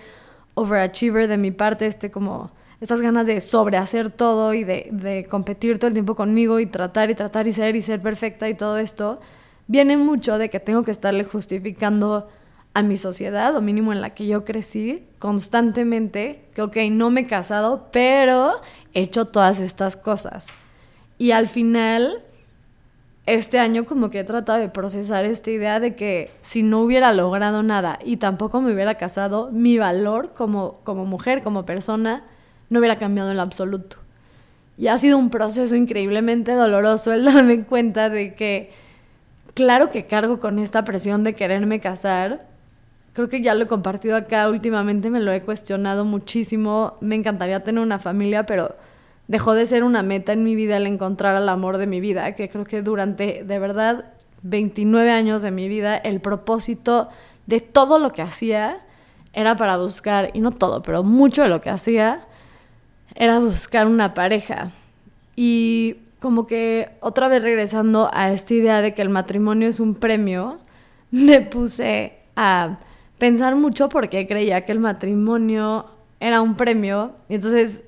overachiever 0.54 1.28
de 1.28 1.36
mi 1.36 1.50
parte, 1.50 1.86
este 1.86 2.10
como 2.10 2.52
estas 2.80 3.00
ganas 3.00 3.26
de 3.26 3.40
sobrehacer 3.40 4.10
todo 4.10 4.54
y 4.54 4.62
de, 4.62 4.88
de 4.92 5.26
competir 5.28 5.78
todo 5.78 5.88
el 5.88 5.94
tiempo 5.94 6.14
conmigo 6.14 6.60
y 6.60 6.66
tratar 6.66 7.10
y 7.10 7.14
tratar 7.14 7.48
y 7.48 7.52
ser 7.52 7.74
y 7.74 7.82
ser 7.82 8.00
perfecta 8.00 8.48
y 8.48 8.54
todo 8.54 8.78
esto, 8.78 9.18
viene 9.66 9.96
mucho 9.96 10.38
de 10.38 10.48
que 10.48 10.60
tengo 10.60 10.84
que 10.84 10.92
estarle 10.92 11.24
justificando 11.24 12.28
a 12.76 12.82
mi 12.82 12.98
sociedad, 12.98 13.56
o 13.56 13.62
mínimo 13.62 13.94
en 13.94 14.02
la 14.02 14.10
que 14.10 14.26
yo 14.26 14.44
crecí, 14.44 15.08
constantemente, 15.18 16.44
que 16.52 16.60
ok, 16.60 16.76
no 16.90 17.10
me 17.10 17.22
he 17.22 17.26
casado, 17.26 17.88
pero 17.90 18.60
hecho 19.00 19.26
todas 19.26 19.60
estas 19.60 19.96
cosas. 19.96 20.48
Y 21.18 21.30
al 21.30 21.48
final 21.48 22.20
este 23.26 23.58
año 23.58 23.84
como 23.84 24.08
que 24.08 24.20
he 24.20 24.24
tratado 24.24 24.60
de 24.60 24.68
procesar 24.68 25.24
esta 25.24 25.50
idea 25.50 25.80
de 25.80 25.96
que 25.96 26.30
si 26.42 26.62
no 26.62 26.80
hubiera 26.80 27.12
logrado 27.12 27.64
nada 27.64 27.98
y 28.04 28.18
tampoco 28.18 28.60
me 28.60 28.72
hubiera 28.72 28.94
casado, 28.94 29.50
mi 29.50 29.78
valor 29.78 30.32
como, 30.32 30.78
como 30.84 31.04
mujer, 31.04 31.42
como 31.42 31.66
persona, 31.66 32.24
no 32.70 32.78
hubiera 32.78 32.96
cambiado 32.96 33.30
en 33.30 33.36
lo 33.36 33.42
absoluto. 33.42 33.98
Y 34.78 34.86
ha 34.86 34.98
sido 34.98 35.18
un 35.18 35.30
proceso 35.30 35.74
increíblemente 35.74 36.52
doloroso 36.52 37.12
el 37.12 37.24
darme 37.32 37.64
cuenta 37.64 38.08
de 38.10 38.34
que, 38.34 38.70
claro 39.54 39.88
que 39.88 40.04
cargo 40.04 40.38
con 40.38 40.60
esta 40.60 40.84
presión 40.84 41.24
de 41.24 41.34
quererme 41.34 41.80
casar. 41.80 42.46
Creo 43.16 43.30
que 43.30 43.40
ya 43.40 43.54
lo 43.54 43.64
he 43.64 43.66
compartido 43.66 44.14
acá 44.14 44.46
últimamente, 44.50 45.08
me 45.08 45.20
lo 45.20 45.32
he 45.32 45.40
cuestionado 45.40 46.04
muchísimo. 46.04 46.98
Me 47.00 47.14
encantaría 47.14 47.64
tener 47.64 47.82
una 47.82 47.98
familia, 47.98 48.44
pero 48.44 48.76
dejó 49.26 49.54
de 49.54 49.64
ser 49.64 49.84
una 49.84 50.02
meta 50.02 50.34
en 50.34 50.44
mi 50.44 50.54
vida 50.54 50.76
el 50.76 50.86
encontrar 50.86 51.34
al 51.34 51.48
amor 51.48 51.78
de 51.78 51.86
mi 51.86 51.98
vida, 51.98 52.34
que 52.34 52.50
creo 52.50 52.66
que 52.66 52.82
durante, 52.82 53.42
de 53.42 53.58
verdad, 53.58 54.12
29 54.42 55.10
años 55.10 55.40
de 55.40 55.50
mi 55.50 55.66
vida, 55.66 55.96
el 55.96 56.20
propósito 56.20 57.08
de 57.46 57.60
todo 57.60 57.98
lo 57.98 58.12
que 58.12 58.20
hacía 58.20 58.82
era 59.32 59.56
para 59.56 59.78
buscar, 59.78 60.30
y 60.34 60.40
no 60.40 60.50
todo, 60.50 60.82
pero 60.82 61.02
mucho 61.02 61.40
de 61.40 61.48
lo 61.48 61.62
que 61.62 61.70
hacía, 61.70 62.26
era 63.14 63.38
buscar 63.38 63.86
una 63.86 64.12
pareja. 64.12 64.72
Y 65.36 65.96
como 66.20 66.46
que 66.46 66.90
otra 67.00 67.28
vez 67.28 67.42
regresando 67.42 68.10
a 68.12 68.30
esta 68.30 68.52
idea 68.52 68.82
de 68.82 68.92
que 68.92 69.00
el 69.00 69.08
matrimonio 69.08 69.68
es 69.68 69.80
un 69.80 69.94
premio, 69.94 70.58
me 71.10 71.40
puse 71.40 72.18
a 72.36 72.76
pensar 73.18 73.56
mucho 73.56 73.88
porque 73.88 74.26
creía 74.26 74.64
que 74.64 74.72
el 74.72 74.80
matrimonio 74.80 75.86
era 76.20 76.40
un 76.40 76.56
premio. 76.56 77.12
Y 77.28 77.34
entonces, 77.34 77.84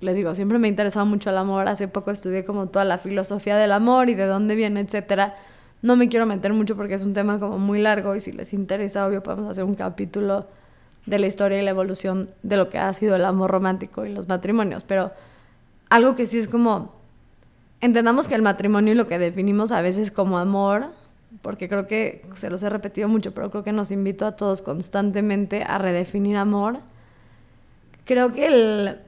les 0.00 0.16
digo, 0.16 0.34
siempre 0.34 0.58
me 0.58 0.68
ha 0.68 0.70
interesado 0.70 1.06
mucho 1.06 1.30
el 1.30 1.38
amor. 1.38 1.68
Hace 1.68 1.88
poco 1.88 2.10
estudié 2.10 2.44
como 2.44 2.66
toda 2.66 2.84
la 2.84 2.98
filosofía 2.98 3.56
del 3.56 3.72
amor 3.72 4.08
y 4.10 4.14
de 4.14 4.26
dónde 4.26 4.54
viene, 4.54 4.80
etcétera. 4.80 5.34
No 5.82 5.96
me 5.96 6.08
quiero 6.08 6.26
meter 6.26 6.52
mucho 6.52 6.76
porque 6.76 6.94
es 6.94 7.04
un 7.04 7.14
tema 7.14 7.38
como 7.38 7.58
muy 7.58 7.80
largo 7.80 8.14
y 8.16 8.20
si 8.20 8.32
les 8.32 8.52
interesa, 8.52 9.06
obvio, 9.06 9.22
podemos 9.22 9.50
hacer 9.50 9.64
un 9.64 9.74
capítulo 9.74 10.46
de 11.06 11.18
la 11.18 11.26
historia 11.26 11.58
y 11.58 11.62
la 11.62 11.70
evolución 11.70 12.30
de 12.42 12.56
lo 12.56 12.68
que 12.68 12.78
ha 12.78 12.92
sido 12.92 13.16
el 13.16 13.24
amor 13.24 13.50
romántico 13.50 14.04
y 14.04 14.12
los 14.12 14.28
matrimonios. 14.28 14.84
Pero 14.84 15.12
algo 15.88 16.16
que 16.16 16.26
sí 16.26 16.38
es 16.38 16.48
como, 16.48 16.94
entendamos 17.80 18.28
que 18.28 18.34
el 18.34 18.42
matrimonio 18.42 18.92
y 18.92 18.96
lo 18.96 19.06
que 19.06 19.18
definimos 19.18 19.72
a 19.72 19.80
veces 19.80 20.10
como 20.10 20.38
amor, 20.38 20.88
porque 21.42 21.68
creo 21.68 21.86
que 21.86 22.24
se 22.32 22.50
los 22.50 22.62
he 22.62 22.70
repetido 22.70 23.08
mucho, 23.08 23.32
pero 23.34 23.50
creo 23.50 23.64
que 23.64 23.72
nos 23.72 23.90
invito 23.90 24.26
a 24.26 24.36
todos 24.36 24.62
constantemente 24.62 25.62
a 25.62 25.78
redefinir 25.78 26.36
amor. 26.36 26.80
Creo 28.04 28.32
que 28.32 28.46
el, 28.46 28.98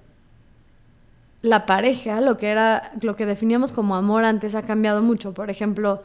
la 1.43 1.67
pareja, 1.67 2.21
lo 2.21 2.37
que 2.37 2.49
era, 2.49 2.93
lo 3.01 3.17
que 3.17 3.27
definíamos 3.27 3.73
como 3.73 3.97
amor 3.97 4.25
antes 4.25 4.55
ha 4.55 4.63
cambiado 4.63 5.03
mucho. 5.03 5.33
Por 5.33 5.51
ejemplo, 5.51 6.03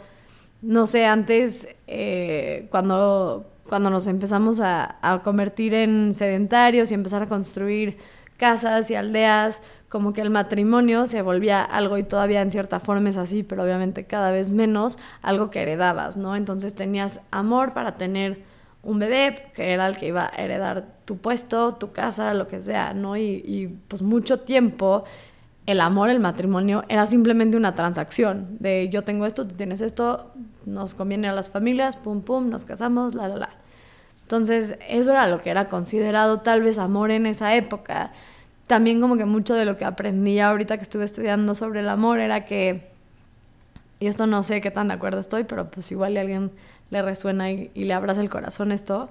no 0.62 0.86
sé, 0.86 1.05
antes 1.05 1.67
eh, 1.88 2.67
cuando, 2.72 3.45
cuando 3.67 3.89
nos 3.89 4.07
empezamos 4.07 4.62
a, 4.62 4.98
a, 5.01 5.22
convertir 5.22 5.74
en 5.74 6.13
sedentarios 6.13 6.91
y 6.91 6.93
empezar 6.93 7.22
a 7.22 7.27
construir 7.27 7.98
casas 8.38 8.89
y 8.89 8.95
aldeas, 8.95 9.62
como 9.89 10.13
que 10.13 10.22
el 10.22 10.30
matrimonio 10.30 11.08
se 11.08 11.22
volvía 11.22 11.63
algo 11.63 11.98
y 11.98 12.04
todavía 12.04 12.42
en 12.42 12.51
cierta 12.51 12.80
forma 12.80 13.10
es 13.10 13.18
así, 13.18 13.44
pero 13.44 13.63
obviamente 13.63 14.06
cada 14.06 14.32
vez 14.32 14.50
menos, 14.50 14.98
algo 15.22 15.50
que 15.50 15.62
heredabas, 15.62 16.18
¿no? 16.18 16.36
Entonces 16.36 16.75
tenías 16.75 17.22
amor 17.32 17.74
para 17.74 17.96
tener 17.96 18.44
un 18.84 19.00
bebé, 19.00 19.48
que 19.54 19.74
era 19.74 19.88
el 19.88 19.98
que 19.98 20.08
iba 20.08 20.25
a 20.25 20.42
heredar 20.42 20.86
tu 21.06 21.18
puesto, 21.18 21.74
tu 21.74 21.92
casa, 21.92 22.34
lo 22.34 22.48
que 22.48 22.62
sea, 22.62 22.94
¿no? 22.94 23.18
Y, 23.18 23.42
y 23.46 23.68
pues 23.88 24.01
mucho 24.01 24.39
tiempo 24.39 25.06
el 25.65 25.82
amor, 25.82 26.10
el 26.10 26.20
matrimonio, 26.20 26.84
era 26.89 27.08
simplemente 27.08 27.58
una 27.58 27.74
transacción 27.74 28.58
de 28.60 28.89
yo 28.89 29.04
tengo 29.04 29.25
esto, 29.25 29.48
tú 29.48 29.56
tienes 29.56 29.82
esto, 29.82 30.32
nos 30.65 30.94
conviene 30.94 31.27
a 31.27 31.34
las 31.34 31.50
familias, 31.50 31.96
pum, 31.96 32.22
pum, 32.22 32.50
nos 32.50 32.65
casamos, 32.65 33.15
la, 33.15 33.27
la, 33.27 33.38
la. 33.38 33.50
Entonces, 34.22 34.77
eso 34.88 35.12
era 35.12 35.27
lo 35.27 35.42
que 35.42 35.50
era 35.50 35.65
considerado 35.65 36.42
tal 36.42 36.62
vez 36.62 36.77
amor 36.77 37.12
en 37.12 37.25
esa 37.25 37.56
época. 37.56 38.12
También 38.67 39.00
como 39.00 39.17
que 39.17 39.25
mucho 39.25 39.53
de 39.53 39.65
lo 39.65 39.75
que 39.75 39.86
aprendí 39.86 40.39
ahorita 40.39 40.77
que 40.77 40.84
estuve 40.84 41.03
estudiando 41.03 41.53
sobre 41.53 41.81
el 41.81 41.89
amor 41.89 42.19
era 42.19 42.45
que, 42.45 42.89
y 44.00 44.07
esto 44.07 44.25
no 44.25 44.41
sé 44.41 44.60
qué 44.62 44.72
tan 44.72 44.88
de 44.88 44.95
acuerdo 44.95 45.19
estoy, 45.19 45.43
pero 45.43 45.69
pues 45.69 45.91
igual 45.91 46.17
a 46.17 46.22
alguien 46.22 46.51
le 46.89 47.01
resuena 47.01 47.51
y, 47.51 47.69
le 47.75 47.93
abraza 47.93 48.22
el 48.22 48.29
corazón 48.29 48.72
esto, 48.72 49.10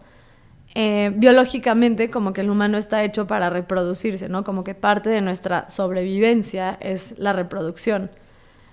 eh, 0.75 1.12
biológicamente 1.14 2.11
como 2.11 2.32
que 2.32 2.40
el 2.40 2.50
humano 2.50 2.78
está 2.78 3.04
hecho 3.04 3.28
para 3.28 3.49
reproducirse, 3.49 4.28
¿no? 4.28 4.42
Como 4.42 4.64
que 4.64 4.75
parte 4.75 5.08
de 5.08 5.20
nuestra 5.20 5.70
sobrevivencia 5.70 6.76
es 6.80 7.14
la 7.16 7.32
reproducción. 7.32 8.11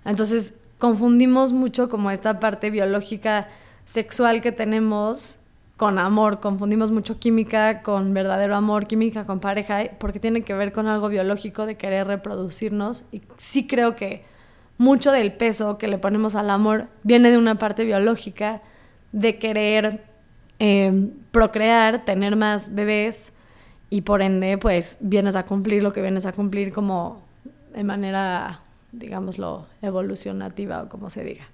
Entonces 0.03 0.55
confundimos 0.79 1.53
mucho 1.53 1.89
como 1.89 2.09
esta 2.09 2.39
parte 2.39 2.71
biológica 2.71 3.47
sexual 3.85 4.41
que 4.41 4.51
tenemos 4.51 5.37
con 5.81 5.97
amor, 5.97 6.39
confundimos 6.41 6.91
mucho 6.91 7.17
química 7.17 7.81
con 7.81 8.13
verdadero 8.13 8.55
amor, 8.55 8.85
química 8.85 9.25
con 9.25 9.39
pareja, 9.39 9.79
porque 9.97 10.19
tiene 10.19 10.43
que 10.43 10.53
ver 10.53 10.71
con 10.71 10.85
algo 10.85 11.09
biológico 11.09 11.65
de 11.65 11.75
querer 11.75 12.05
reproducirnos. 12.05 13.05
Y 13.11 13.23
sí 13.37 13.65
creo 13.65 13.95
que 13.95 14.23
mucho 14.77 15.11
del 15.11 15.33
peso 15.33 15.79
que 15.79 15.87
le 15.87 15.97
ponemos 15.97 16.35
al 16.35 16.51
amor 16.51 16.85
viene 17.01 17.31
de 17.31 17.39
una 17.39 17.55
parte 17.55 17.83
biológica 17.83 18.61
de 19.11 19.39
querer 19.39 20.03
eh, 20.59 21.09
procrear, 21.31 22.05
tener 22.05 22.35
más 22.35 22.75
bebés 22.75 23.33
y 23.89 24.01
por 24.01 24.21
ende 24.21 24.59
pues 24.59 24.97
vienes 24.99 25.35
a 25.35 25.45
cumplir 25.45 25.81
lo 25.81 25.93
que 25.93 26.03
vienes 26.03 26.27
a 26.27 26.31
cumplir 26.31 26.71
como 26.71 27.23
de 27.73 27.83
manera, 27.83 28.61
digámoslo, 28.91 29.65
evolucionativa 29.81 30.83
o 30.83 30.89
como 30.89 31.09
se 31.09 31.23
diga. 31.23 31.45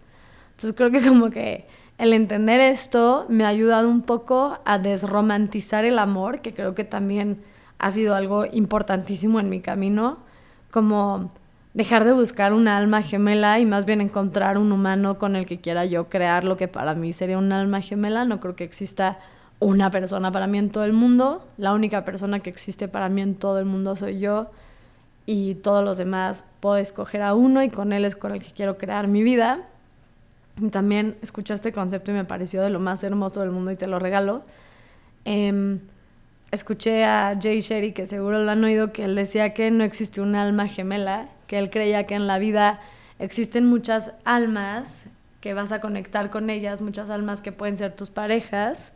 Entonces 0.52 0.74
creo 0.76 0.92
que 0.92 1.08
como 1.08 1.30
que 1.30 1.66
el 1.98 2.14
entender 2.14 2.60
esto 2.60 3.26
me 3.30 3.44
ha 3.44 3.48
ayudado 3.48 3.90
un 3.90 4.02
poco 4.02 4.60
a 4.66 4.78
desromantizar 4.78 5.86
el 5.86 6.00
amor, 6.00 6.42
que 6.42 6.54
creo 6.54 6.76
que 6.76 6.84
también 6.84 7.42
ha 7.80 7.92
sido 7.92 8.16
algo 8.16 8.46
importantísimo 8.46 9.40
en 9.40 9.50
mi 9.50 9.62
camino, 9.62 10.18
como 10.72 11.32
dejar 11.74 12.06
de 12.06 12.14
buscar 12.14 12.54
una 12.54 12.78
alma 12.78 13.02
gemela 13.02 13.60
y 13.60 13.66
más 13.66 13.86
bien 13.86 14.02
encontrar 14.02 14.58
un 14.58 14.72
humano 14.72 15.18
con 15.18 15.36
el 15.36 15.46
que 15.46 15.60
quiera 15.60 15.86
yo 15.86 16.10
crear 16.10 16.44
lo 16.44 16.58
que 16.58 16.68
para 16.68 16.94
mí 16.96 17.14
sería 17.14 17.38
un 17.38 17.52
alma 17.52 17.82
gemela. 17.82 18.26
No 18.26 18.40
creo 18.40 18.56
que 18.56 18.64
exista 18.64 19.18
una 19.60 19.92
persona 19.92 20.32
para 20.32 20.48
mí 20.48 20.58
en 20.58 20.72
todo 20.72 20.86
el 20.86 20.94
mundo. 20.94 21.48
La 21.58 21.74
única 21.74 22.04
persona 22.06 22.40
que 22.40 22.50
existe 22.50 22.88
para 22.88 23.10
mí 23.10 23.22
en 23.22 23.36
todo 23.36 23.60
el 23.60 23.66
mundo 23.66 23.96
soy 23.96 24.20
yo 24.20 24.48
y 25.28 25.56
todos 25.56 25.84
los 25.84 25.98
demás 25.98 26.46
puedo 26.60 26.78
escoger 26.78 27.22
a 27.22 27.34
uno 27.34 27.62
y 27.62 27.70
con 27.70 27.94
él 27.94 28.06
es 28.06 28.16
con 28.16 28.32
el 28.32 28.42
que 28.42 28.52
quiero 28.52 28.78
crear 28.78 29.08
mi 29.08 29.22
vida. 29.24 29.68
También 30.72 31.18
escuché 31.22 31.54
este 31.54 31.72
concepto 31.72 32.12
y 32.12 32.16
me 32.16 32.26
pareció 32.26 32.62
de 32.62 32.70
lo 32.70 32.80
más 32.80 33.04
hermoso 33.04 33.42
del 33.42 33.52
mundo 33.52 33.72
y 33.72 33.76
te 33.76 33.88
lo 33.88 34.00
regalo. 34.00 34.44
Em, 35.26 35.80
escuché 36.52 37.04
a 37.06 37.38
Jay 37.40 37.62
Sherry, 37.62 37.92
que 37.92 38.08
seguro 38.08 38.44
lo 38.44 38.52
han 38.52 38.64
oído, 38.64 38.92
que 38.92 39.06
él 39.06 39.16
decía 39.16 39.54
que 39.54 39.70
no 39.70 39.84
existe 39.84 40.22
un 40.22 40.36
alma 40.36 40.68
gemela, 40.68 41.30
que 41.46 41.60
él 41.60 41.70
creía 41.70 42.06
que 42.06 42.16
en 42.16 42.28
la 42.28 42.40
vida 42.40 42.80
existen 43.20 43.66
muchas 43.66 44.14
almas 44.26 45.06
que 45.42 45.54
vas 45.54 45.72
a 45.72 45.80
conectar 45.80 46.30
con 46.30 46.50
ellas, 46.50 46.82
muchas 46.82 47.10
almas 47.10 47.42
que 47.42 47.52
pueden 47.52 47.78
ser 47.78 47.96
tus 47.96 48.10
parejas, 48.10 48.94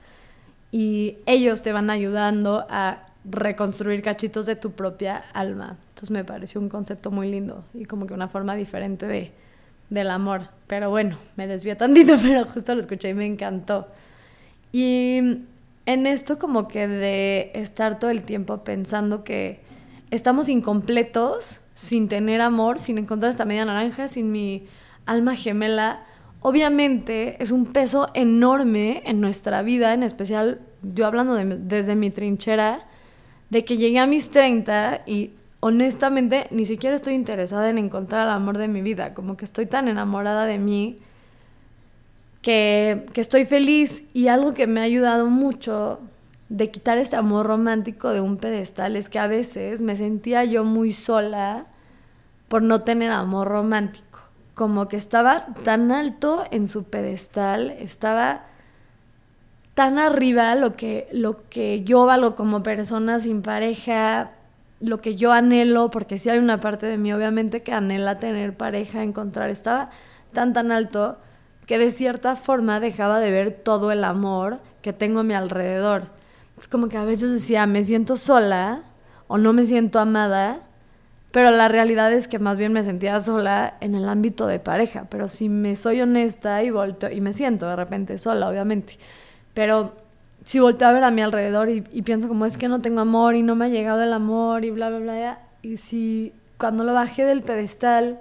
y 0.72 1.18
ellos 1.25 1.62
te 1.62 1.74
van 1.74 1.89
ayudando 1.89 2.65
a 2.70 3.08
reconstruir 3.24 4.01
cachitos 4.01 4.46
de 4.46 4.56
tu 4.56 4.72
propia 4.72 5.24
alma. 5.34 5.77
Entonces 5.89 6.12
me 6.12 6.24
pareció 6.24 6.60
un 6.60 6.70
concepto 6.70 7.12
muy 7.12 7.30
lindo 7.30 7.65
y 7.74 7.86
como 7.86 8.08
que 8.08 8.13
una 8.13 8.30
forma 8.30 8.56
diferente 8.56 9.06
de 9.06 9.32
del 9.91 10.10
amor. 10.10 10.45
Pero 10.65 10.89
bueno, 10.89 11.19
me 11.36 11.45
desvió 11.45 11.77
tantito, 11.77 12.15
pero 12.21 12.45
justo 12.48 12.74
lo 12.74 12.81
escuché 12.81 13.10
y 13.10 13.13
me 13.13 13.27
encantó. 13.27 13.88
Y 14.71 15.19
en 15.86 16.07
esto 16.07 16.39
como 16.39 16.67
que 16.67 16.88
de 16.88 17.51
estar 17.53 18.00
todo 18.00 18.10
el 18.10 18.24
tiempo 18.24 18.63
pensando 18.63 19.24
que 19.24 19.60
estamos 20.10 20.50
incompletos 20.50 21.62
sin 21.74 22.07
tener 22.07 22.41
amor, 22.41 22.79
sin 22.79 22.98
encontrar 22.98 23.29
esta 23.29 23.45
media 23.45 23.65
naranja, 23.65 24.07
sin 24.07 24.31
mi 24.31 24.65
alma 25.05 25.36
gemela, 25.36 26.05
obviamente 26.41 27.41
es 27.41 27.51
un 27.51 27.65
peso 27.65 28.10
enorme 28.13 29.03
en 29.05 29.19
nuestra 29.19 29.62
vida, 29.62 29.93
en 29.93 30.03
especial 30.03 30.62
yo 30.81 31.05
hablando 31.05 31.36
desde 31.36 31.95
mi 31.95 32.12
trinchera, 32.12 32.88
de 33.50 33.65
que 33.65 33.77
llegué 33.77 34.00
a 34.00 34.07
mis 34.07 34.29
30 34.31 35.01
y 35.05 35.31
honestamente 35.62 36.48
ni 36.51 36.65
siquiera 36.65 36.96
estoy 36.96 37.13
interesada 37.13 37.70
en 37.70 37.77
encontrar 37.77 38.27
el 38.27 38.34
amor 38.34 38.58
de 38.58 38.68
mi 38.68 38.82
vida, 38.82 39.13
como 39.13 39.38
que 39.38 39.46
estoy 39.46 39.65
tan 39.65 39.88
enamorada 39.88 40.46
de 40.46 40.58
mí 40.58 40.98
que, 42.41 43.06
que, 43.13 43.22
estoy 43.22 43.46
feliz. 43.46 44.03
Y 44.13 44.27
algo 44.27 44.53
que 44.53 44.68
me 44.68 44.82
ha 44.82 44.84
ayudado 44.84 45.27
mucho 45.27 46.00
de 46.50 46.70
quitar 46.70 46.98
este 46.98 47.15
amor 47.15 47.46
romántico 47.46 48.10
de 48.10 48.20
un 48.20 48.38
pedestal 48.38 48.98
es 48.98 49.08
que 49.08 49.20
a 49.20 49.27
veces 49.27 49.82
me 49.82 49.96
sentía 49.96 50.44
yo 50.44 50.65
muy 50.65 50.91
sola 50.91 51.68
por 52.50 52.62
no 52.62 52.82
tener 52.82 53.12
amor 53.12 53.48
romántico, 53.48 54.20
como 54.56 54.89
que 54.89 54.98
estaba 54.98 55.46
tan 55.63 55.94
alto 55.94 56.44
en 56.51 56.68
su 56.68 56.84
pedestal, 56.84 57.72
estaba 57.80 58.48
tan 59.74 59.98
arriba 59.98 60.53
lo 60.56 60.75
que, 60.75 61.08
lo 61.13 61.48
que 61.48 61.84
yo 61.84 62.06
valgo 62.06 62.36
como 62.36 62.62
persona 62.62 63.22
sin 63.22 63.41
pareja, 63.41 64.32
lo 64.81 65.00
que 65.00 65.15
yo 65.15 65.31
anhelo, 65.31 65.91
porque 65.91 66.17
sí 66.17 66.29
hay 66.29 66.39
una 66.39 66.59
parte 66.59 66.88
de 66.88 66.97
mí 66.97 67.13
obviamente 67.13 67.61
que 67.61 67.71
anhela 67.71 68.17
tener 68.17 68.57
pareja, 68.57 69.03
encontrar, 69.03 69.50
estaba 69.50 69.91
tan 70.33 70.53
tan 70.53 70.71
alto 70.71 71.17
que 71.65 71.77
de 71.77 71.91
cierta 71.91 72.35
forma 72.35 72.79
dejaba 72.79 73.19
de 73.19 73.31
ver 73.31 73.51
todo 73.63 73.91
el 73.91 74.03
amor 74.03 74.59
que 74.81 74.91
tengo 74.91 75.19
a 75.19 75.23
mi 75.23 75.33
alrededor. 75.33 76.07
Es 76.57 76.67
como 76.67 76.89
que 76.89 76.97
a 76.97 77.05
veces 77.05 77.31
decía, 77.31 77.65
me 77.67 77.83
siento 77.83 78.17
sola 78.17 78.83
o 79.27 79.38
no 79.38 79.53
me 79.53 79.65
siento 79.65 80.00
amada, 80.00 80.59
pero 81.31 81.51
la 81.51 81.67
realidad 81.67 82.11
es 82.11 82.27
que 82.27 82.39
más 82.39 82.59
bien 82.59 82.73
me 82.73 82.83
sentía 82.83 83.19
sola 83.19 83.77
en 83.79 83.95
el 83.95 84.09
ámbito 84.09 84.47
de 84.47 84.59
pareja, 84.59 85.05
pero 85.09 85.27
si 85.27 85.47
me 85.47 85.75
soy 85.75 86.01
honesta 86.01 86.61
y 86.63 86.71
volto 86.71 87.09
y 87.09 87.21
me 87.21 87.31
siento 87.31 87.67
de 87.69 87.75
repente 87.75 88.17
sola, 88.17 88.50
obviamente, 88.50 88.97
pero 89.53 89.95
si 90.43 90.60
volteo 90.60 90.88
a 90.88 90.93
ver 90.93 91.03
a 91.03 91.12
mi 91.12 91.21
alrededor 91.21 91.69
y, 91.69 91.81
pienso 92.01 92.27
como 92.27 92.45
es 92.45 92.57
que 92.57 92.67
no 92.67 92.81
tengo 92.81 93.01
amor 93.01 93.36
y 93.36 93.43
no 93.43 93.55
me 93.55 93.65
ha 93.65 93.69
llegado 93.69 94.01
el 94.01 94.13
amor 94.13 94.65
y 94.65 94.71
bla, 94.71 94.89
bla, 94.89 95.00
bla, 95.00 95.39
y 95.62 95.77
si 95.77 96.33
cuando 96.57 96.83
lo 96.83 96.93
bajé 96.93 97.25
del 97.25 97.41
pedestal 97.41 98.19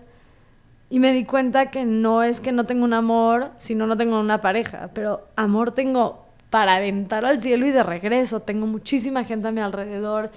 y 0.91 0.99
me 0.99 1.13
di 1.13 1.25
cuenta 1.25 1.71
que 1.71 1.85
no 1.85 2.23
es 2.23 2.41
que 2.41 2.53
no 2.53 2.65
tengo 2.65 2.85
un 2.85 2.93
amor, 2.93 3.51
sino 3.57 3.87
no 3.87 3.97
tengo 3.97 4.21
una 4.21 4.41
pareja, 4.41 4.91
pero 4.93 5.29
amor 5.37 5.73
tengo 5.73 6.27
para 6.51 6.77
aventar 6.77 7.25
al 7.25 7.41
cielo 7.41 7.67
y 7.67 7.71
de 7.71 7.83
regreso, 7.83 8.41
tengo 8.41 8.67
muchísima 8.67 9.25
gente 9.25 9.49
a 9.49 9.53
mi 9.53 9.61
alrededor. 9.61 10.31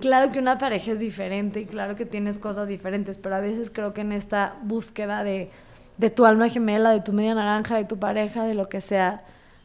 Claro 0.00 0.30
que 0.30 0.38
una 0.38 0.56
pareja 0.56 0.92
es 0.92 1.00
diferente 1.00 1.60
y 1.60 1.66
claro 1.66 1.96
que 1.96 2.06
tienes 2.06 2.38
cosas 2.38 2.68
diferentes, 2.68 3.18
pero 3.18 3.34
a 3.34 3.40
veces 3.40 3.70
creo 3.70 3.92
que 3.92 4.02
en 4.02 4.12
esta 4.12 4.54
búsqueda 4.62 5.24
de, 5.24 5.50
de 5.96 6.10
tu 6.10 6.24
alma 6.24 6.48
gemela, 6.48 6.90
de 6.90 7.00
tu 7.00 7.12
media 7.12 7.34
naranja, 7.34 7.76
de 7.76 7.84
tu 7.84 7.98
pareja, 7.98 8.44
de 8.44 8.54
lo 8.54 8.68
que 8.68 8.80
sea, 8.80 9.24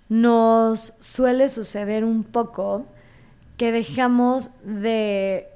nos 0.09 0.93
suele 0.99 1.49
suceder 1.49 2.03
un 2.03 2.23
poco 2.23 2.85
que 3.57 3.71
dejamos 3.71 4.51
de, 4.63 5.47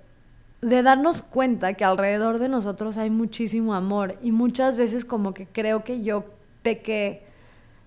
de 0.62 0.84
darnos 0.84 1.22
cuenta 1.22 1.74
que 1.74 1.84
alrededor 1.86 2.40
de 2.40 2.50
nosotros 2.50 2.98
hay 2.98 3.10
muchísimo 3.10 3.74
amor 3.74 4.18
y 4.22 4.32
muchas 4.32 4.78
veces 4.78 5.06
como 5.06 5.34
que 5.34 5.48
creo 5.48 5.84
que 5.84 6.04
yo 6.04 6.26
pequé 6.64 7.24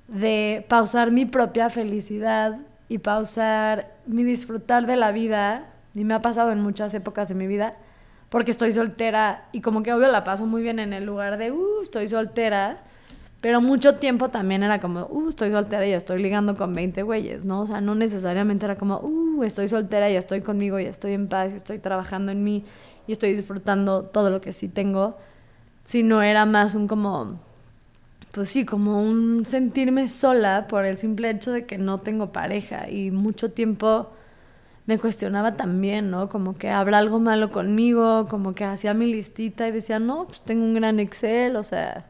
de 0.08 0.64
pausar 0.68 1.10
mi 1.10 1.24
propia 1.24 1.70
felicidad 1.70 2.58
y 2.88 2.98
pausar 2.98 3.94
mi 4.06 4.24
disfrutar 4.24 4.86
de 4.86 4.96
la 4.96 5.12
vida, 5.12 5.70
y 5.94 6.04
me 6.04 6.14
ha 6.14 6.20
pasado 6.20 6.50
en 6.50 6.60
muchas 6.60 6.92
épocas 6.94 7.28
de 7.28 7.36
mi 7.36 7.46
vida, 7.46 7.70
porque 8.28 8.50
estoy 8.50 8.72
soltera 8.72 9.48
y 9.52 9.60
como 9.60 9.82
que 9.82 9.92
obvio 9.92 10.08
la 10.08 10.24
paso 10.24 10.46
muy 10.46 10.62
bien 10.62 10.78
en 10.78 10.92
el 10.92 11.04
lugar 11.04 11.36
de, 11.36 11.52
uh, 11.52 11.82
estoy 11.82 12.08
soltera, 12.08 12.82
pero 13.40 13.60
mucho 13.62 13.94
tiempo 13.96 14.28
también 14.28 14.62
era 14.62 14.80
como, 14.80 15.06
uh, 15.06 15.30
estoy 15.30 15.50
soltera 15.50 15.86
y 15.86 15.92
estoy 15.92 16.22
ligando 16.22 16.56
con 16.56 16.74
20 16.74 17.02
güeyes, 17.02 17.44
¿no? 17.44 17.62
O 17.62 17.66
sea, 17.66 17.80
no 17.80 17.94
necesariamente 17.94 18.66
era 18.66 18.76
como, 18.76 18.98
uh, 18.98 19.42
estoy 19.44 19.68
soltera 19.68 20.10
y 20.10 20.16
estoy 20.16 20.42
conmigo 20.42 20.78
y 20.78 20.84
estoy 20.84 21.14
en 21.14 21.26
paz 21.26 21.52
y 21.52 21.56
estoy 21.56 21.78
trabajando 21.78 22.32
en 22.32 22.44
mí 22.44 22.64
y 23.06 23.12
estoy 23.12 23.34
disfrutando 23.34 24.02
todo 24.04 24.30
lo 24.30 24.42
que 24.42 24.52
sí 24.52 24.68
tengo, 24.68 25.16
sino 25.84 26.22
era 26.22 26.44
más 26.44 26.74
un 26.74 26.86
como, 26.86 27.40
pues 28.32 28.50
sí, 28.50 28.66
como 28.66 29.02
un 29.02 29.46
sentirme 29.46 30.06
sola 30.08 30.66
por 30.68 30.84
el 30.84 30.98
simple 30.98 31.30
hecho 31.30 31.50
de 31.50 31.64
que 31.64 31.78
no 31.78 32.00
tengo 32.00 32.32
pareja 32.32 32.90
y 32.90 33.10
mucho 33.10 33.52
tiempo 33.52 34.10
me 34.86 34.98
cuestionaba 34.98 35.56
también, 35.56 36.10
¿no? 36.10 36.28
Como 36.28 36.56
que 36.56 36.68
habrá 36.70 36.98
algo 36.98 37.20
malo 37.20 37.50
conmigo, 37.50 38.26
como 38.28 38.54
que 38.54 38.64
hacía 38.64 38.92
mi 38.92 39.06
listita 39.12 39.66
y 39.68 39.72
decía, 39.72 39.98
no, 39.98 40.26
pues 40.26 40.42
tengo 40.42 40.64
un 40.64 40.74
gran 40.74 41.00
Excel, 41.00 41.56
o 41.56 41.62
sea 41.62 42.06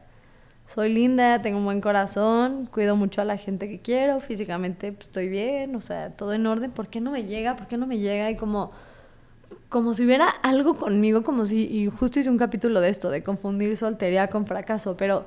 soy 0.73 0.93
linda, 0.93 1.41
tengo 1.41 1.57
un 1.57 1.65
buen 1.65 1.81
corazón, 1.81 2.65
cuido 2.71 2.95
mucho 2.95 3.21
a 3.21 3.25
la 3.25 3.35
gente 3.35 3.67
que 3.67 3.81
quiero, 3.81 4.21
físicamente 4.21 4.93
pues, 4.93 5.07
estoy 5.07 5.27
bien, 5.27 5.75
o 5.75 5.81
sea, 5.81 6.11
todo 6.11 6.33
en 6.33 6.47
orden, 6.47 6.71
¿por 6.71 6.87
qué 6.87 7.01
no 7.01 7.11
me 7.11 7.25
llega? 7.25 7.57
¿Por 7.57 7.67
qué 7.67 7.75
no 7.75 7.87
me 7.87 7.97
llega? 7.97 8.31
Y 8.31 8.37
como, 8.37 8.71
como 9.67 9.93
si 9.93 10.05
hubiera 10.05 10.29
algo 10.29 10.75
conmigo, 10.75 11.23
como 11.23 11.45
si, 11.45 11.65
y 11.65 11.87
justo 11.87 12.19
hice 12.19 12.29
un 12.29 12.37
capítulo 12.37 12.79
de 12.79 12.87
esto, 12.87 13.09
de 13.09 13.21
confundir 13.21 13.75
soltería 13.75 14.29
con 14.29 14.47
fracaso, 14.47 14.95
pero 14.95 15.25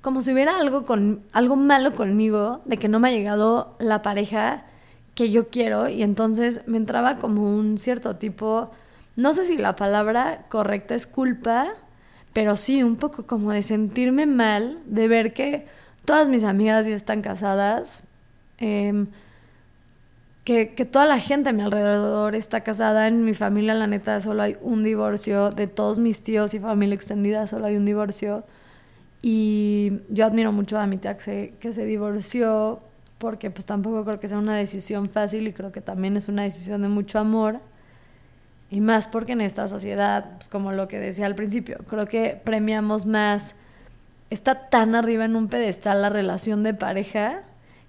como 0.00 0.22
si 0.22 0.32
hubiera 0.32 0.56
algo, 0.56 0.84
con, 0.84 1.20
algo 1.32 1.56
malo 1.56 1.92
conmigo, 1.92 2.62
de 2.64 2.78
que 2.78 2.88
no 2.88 2.98
me 2.98 3.08
ha 3.08 3.12
llegado 3.12 3.76
la 3.78 4.00
pareja 4.00 4.64
que 5.14 5.30
yo 5.30 5.48
quiero, 5.50 5.90
y 5.90 6.02
entonces 6.02 6.62
me 6.66 6.78
entraba 6.78 7.18
como 7.18 7.42
un 7.54 7.76
cierto 7.76 8.16
tipo, 8.16 8.70
no 9.14 9.34
sé 9.34 9.44
si 9.44 9.58
la 9.58 9.76
palabra 9.76 10.46
correcta 10.48 10.94
es 10.94 11.06
culpa, 11.06 11.70
pero 12.36 12.54
sí 12.54 12.82
un 12.82 12.96
poco 12.96 13.24
como 13.24 13.50
de 13.50 13.62
sentirme 13.62 14.26
mal, 14.26 14.78
de 14.84 15.08
ver 15.08 15.32
que 15.32 15.64
todas 16.04 16.28
mis 16.28 16.44
amigas 16.44 16.86
ya 16.86 16.94
están 16.94 17.22
casadas, 17.22 18.02
em, 18.58 19.06
que, 20.44 20.74
que, 20.74 20.84
toda 20.84 21.06
la 21.06 21.18
gente 21.18 21.48
a 21.48 21.54
mi 21.54 21.62
alrededor 21.62 22.34
está 22.34 22.60
casada, 22.60 23.08
en 23.08 23.24
mi 23.24 23.32
familia 23.32 23.72
la 23.72 23.86
neta 23.86 24.20
solo 24.20 24.42
hay 24.42 24.58
un 24.60 24.84
divorcio, 24.84 25.48
de 25.48 25.66
todos 25.66 25.98
mis 25.98 26.22
tíos 26.22 26.52
y 26.52 26.60
familia 26.60 26.94
extendida 26.94 27.46
solo 27.46 27.64
hay 27.64 27.76
un 27.76 27.86
divorcio, 27.86 28.44
y 29.22 30.02
yo 30.10 30.26
admiro 30.26 30.52
mucho 30.52 30.78
a 30.78 30.86
mi 30.86 30.98
tía 30.98 31.16
que 31.16 31.22
se, 31.22 31.54
que 31.58 31.72
se 31.72 31.86
divorció, 31.86 32.80
porque 33.16 33.50
pues 33.50 33.64
tampoco 33.64 34.04
creo 34.04 34.20
que 34.20 34.28
sea 34.28 34.36
una 34.36 34.56
decisión 34.58 35.08
fácil 35.08 35.46
y 35.48 35.54
creo 35.54 35.72
que 35.72 35.80
también 35.80 36.18
es 36.18 36.28
una 36.28 36.42
decisión 36.42 36.82
de 36.82 36.88
mucho 36.88 37.18
amor. 37.18 37.60
Y 38.70 38.80
más 38.80 39.06
porque 39.06 39.32
en 39.32 39.40
esta 39.40 39.68
sociedad, 39.68 40.30
pues 40.36 40.48
como 40.48 40.72
lo 40.72 40.88
que 40.88 40.98
decía 40.98 41.26
al 41.26 41.34
principio, 41.34 41.78
creo 41.88 42.06
que 42.06 42.40
premiamos 42.42 43.06
más, 43.06 43.54
está 44.30 44.68
tan 44.68 44.94
arriba 44.94 45.24
en 45.24 45.36
un 45.36 45.48
pedestal 45.48 46.02
la 46.02 46.08
relación 46.08 46.62
de 46.64 46.74
pareja, 46.74 47.42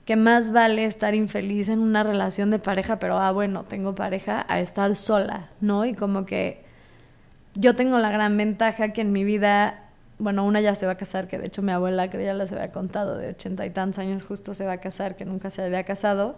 que 0.06 0.16
más 0.16 0.52
vale 0.52 0.86
estar 0.86 1.16
infeliz 1.16 1.68
en 1.68 1.80
una 1.80 2.04
relación 2.04 2.52
de 2.52 2.60
pareja, 2.60 3.00
pero 3.00 3.20
ah, 3.20 3.32
bueno, 3.32 3.64
tengo 3.64 3.96
pareja, 3.96 4.46
a 4.48 4.60
estar 4.60 4.96
sola, 4.96 5.50
¿no? 5.60 5.84
Y 5.84 5.96
como 5.96 6.26
que 6.26 6.64
yo 7.56 7.76
tengo 7.76 7.98
la 7.98 8.12
gran 8.12 8.38
ventaja 8.38 8.94
que 8.94 9.02
en 9.02 9.12
mi 9.12 9.24
vida, 9.24 9.90
bueno, 10.20 10.46
una 10.46 10.62
ya 10.62 10.76
se 10.76 10.86
va 10.86 10.94
a 10.94 10.98
casar, 10.98 11.28
que 11.28 11.40
de 11.40 11.48
hecho 11.48 11.62
mi 11.62 11.72
abuela, 11.72 12.10
que 12.10 12.24
ya 12.24 12.34
les 12.34 12.54
había 12.54 12.72
contado, 12.72 13.18
de 13.18 13.30
ochenta 13.30 13.66
y 13.66 13.72
tantos 13.72 14.00
años 14.00 14.24
justo 14.24 14.54
se 14.54 14.66
va 14.66 14.74
a 14.74 14.78
casar, 14.78 15.16
que 15.16 15.26
nunca 15.26 15.50
se 15.50 15.64
había 15.64 15.84
casado. 15.84 16.38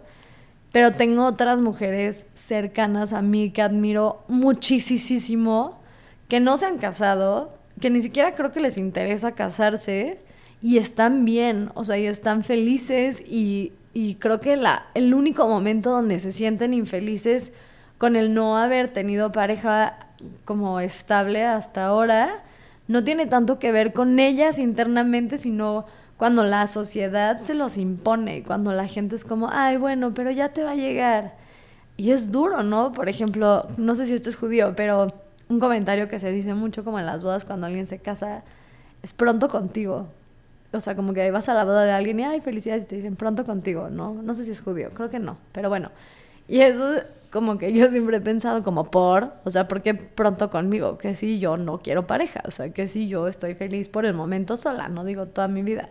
Pero 0.72 0.92
tengo 0.92 1.24
otras 1.24 1.60
mujeres 1.60 2.28
cercanas 2.34 3.12
a 3.12 3.22
mí 3.22 3.50
que 3.50 3.62
admiro 3.62 4.24
muchísimo, 4.28 5.80
que 6.28 6.40
no 6.40 6.56
se 6.58 6.66
han 6.66 6.78
casado, 6.78 7.52
que 7.80 7.90
ni 7.90 8.02
siquiera 8.02 8.32
creo 8.32 8.52
que 8.52 8.60
les 8.60 8.78
interesa 8.78 9.32
casarse 9.32 10.20
y 10.62 10.76
están 10.78 11.24
bien, 11.24 11.70
o 11.74 11.84
sea, 11.84 11.98
y 11.98 12.06
están 12.06 12.44
felices 12.44 13.22
y, 13.26 13.72
y 13.94 14.14
creo 14.16 14.38
que 14.38 14.56
la, 14.56 14.86
el 14.94 15.14
único 15.14 15.48
momento 15.48 15.90
donde 15.90 16.20
se 16.20 16.30
sienten 16.30 16.74
infelices 16.74 17.52
con 17.98 18.14
el 18.16 18.32
no 18.32 18.56
haber 18.56 18.88
tenido 18.88 19.32
pareja 19.32 20.06
como 20.44 20.80
estable 20.80 21.44
hasta 21.44 21.86
ahora, 21.86 22.44
no 22.88 23.04
tiene 23.04 23.26
tanto 23.26 23.58
que 23.58 23.72
ver 23.72 23.92
con 23.92 24.18
ellas 24.18 24.58
internamente, 24.58 25.38
sino 25.38 25.86
cuando 26.20 26.44
la 26.44 26.66
sociedad 26.66 27.40
se 27.40 27.54
los 27.54 27.78
impone, 27.78 28.42
cuando 28.42 28.72
la 28.72 28.86
gente 28.86 29.16
es 29.16 29.24
como, 29.24 29.48
ay, 29.50 29.78
bueno, 29.78 30.12
pero 30.12 30.30
ya 30.30 30.50
te 30.50 30.62
va 30.62 30.72
a 30.72 30.74
llegar. 30.74 31.32
Y 31.96 32.10
es 32.10 32.30
duro, 32.30 32.62
¿no? 32.62 32.92
Por 32.92 33.08
ejemplo, 33.08 33.66
no 33.78 33.94
sé 33.94 34.04
si 34.04 34.12
esto 34.12 34.28
es 34.28 34.36
judío, 34.36 34.74
pero 34.76 35.06
un 35.48 35.60
comentario 35.60 36.08
que 36.08 36.18
se 36.18 36.30
dice 36.30 36.52
mucho 36.52 36.84
como 36.84 36.98
en 36.98 37.06
las 37.06 37.22
bodas 37.22 37.46
cuando 37.46 37.68
alguien 37.68 37.86
se 37.86 38.00
casa 38.00 38.42
es 39.02 39.14
pronto 39.14 39.48
contigo. 39.48 40.08
O 40.74 40.80
sea, 40.80 40.94
como 40.94 41.14
que 41.14 41.30
vas 41.30 41.48
a 41.48 41.54
la 41.54 41.64
boda 41.64 41.84
de 41.84 41.92
alguien 41.92 42.20
y, 42.20 42.24
ay, 42.24 42.42
felicidades, 42.42 42.84
y 42.84 42.88
te 42.88 42.96
dicen 42.96 43.16
pronto 43.16 43.46
contigo, 43.46 43.88
¿no? 43.88 44.12
No 44.12 44.34
sé 44.34 44.44
si 44.44 44.50
es 44.50 44.60
judío, 44.60 44.90
creo 44.90 45.08
que 45.08 45.20
no, 45.20 45.38
pero 45.52 45.70
bueno. 45.70 45.90
Y 46.48 46.60
eso 46.60 46.84
como 47.30 47.56
que 47.56 47.72
yo 47.72 47.88
siempre 47.88 48.18
he 48.18 48.20
pensado 48.20 48.62
como 48.62 48.90
por, 48.90 49.32
o 49.44 49.50
sea, 49.50 49.68
¿por 49.68 49.80
qué 49.80 49.94
pronto 49.94 50.50
conmigo? 50.50 50.98
Que 50.98 51.14
si 51.14 51.38
yo 51.40 51.56
no 51.56 51.78
quiero 51.78 52.06
pareja, 52.06 52.42
o 52.46 52.50
sea, 52.50 52.68
que 52.74 52.88
si 52.88 53.08
yo 53.08 53.26
estoy 53.26 53.54
feliz 53.54 53.88
por 53.88 54.04
el 54.04 54.12
momento 54.12 54.58
sola, 54.58 54.88
no 54.88 55.02
digo 55.04 55.24
toda 55.24 55.48
mi 55.48 55.62
vida. 55.62 55.88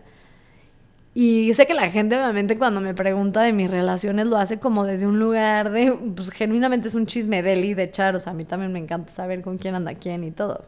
Y 1.12 1.52
sé 1.54 1.66
que 1.66 1.74
la 1.74 1.90
gente 1.90 2.16
obviamente 2.16 2.56
cuando 2.56 2.80
me 2.80 2.94
pregunta 2.94 3.42
de 3.42 3.52
mis 3.52 3.70
relaciones 3.70 4.26
lo 4.26 4.36
hace 4.36 4.60
como 4.60 4.84
desde 4.84 5.06
un 5.06 5.18
lugar 5.18 5.70
de, 5.70 5.92
pues 6.14 6.30
genuinamente 6.30 6.88
es 6.88 6.94
un 6.94 7.06
chisme 7.06 7.42
de 7.42 7.56
y 7.56 7.74
de 7.74 7.82
echar, 7.82 8.14
o 8.14 8.18
sea, 8.20 8.32
a 8.32 8.34
mí 8.34 8.44
también 8.44 8.72
me 8.72 8.78
encanta 8.78 9.12
saber 9.12 9.42
con 9.42 9.58
quién 9.58 9.74
anda 9.74 9.94
quién 9.94 10.22
y 10.22 10.30
todo. 10.30 10.62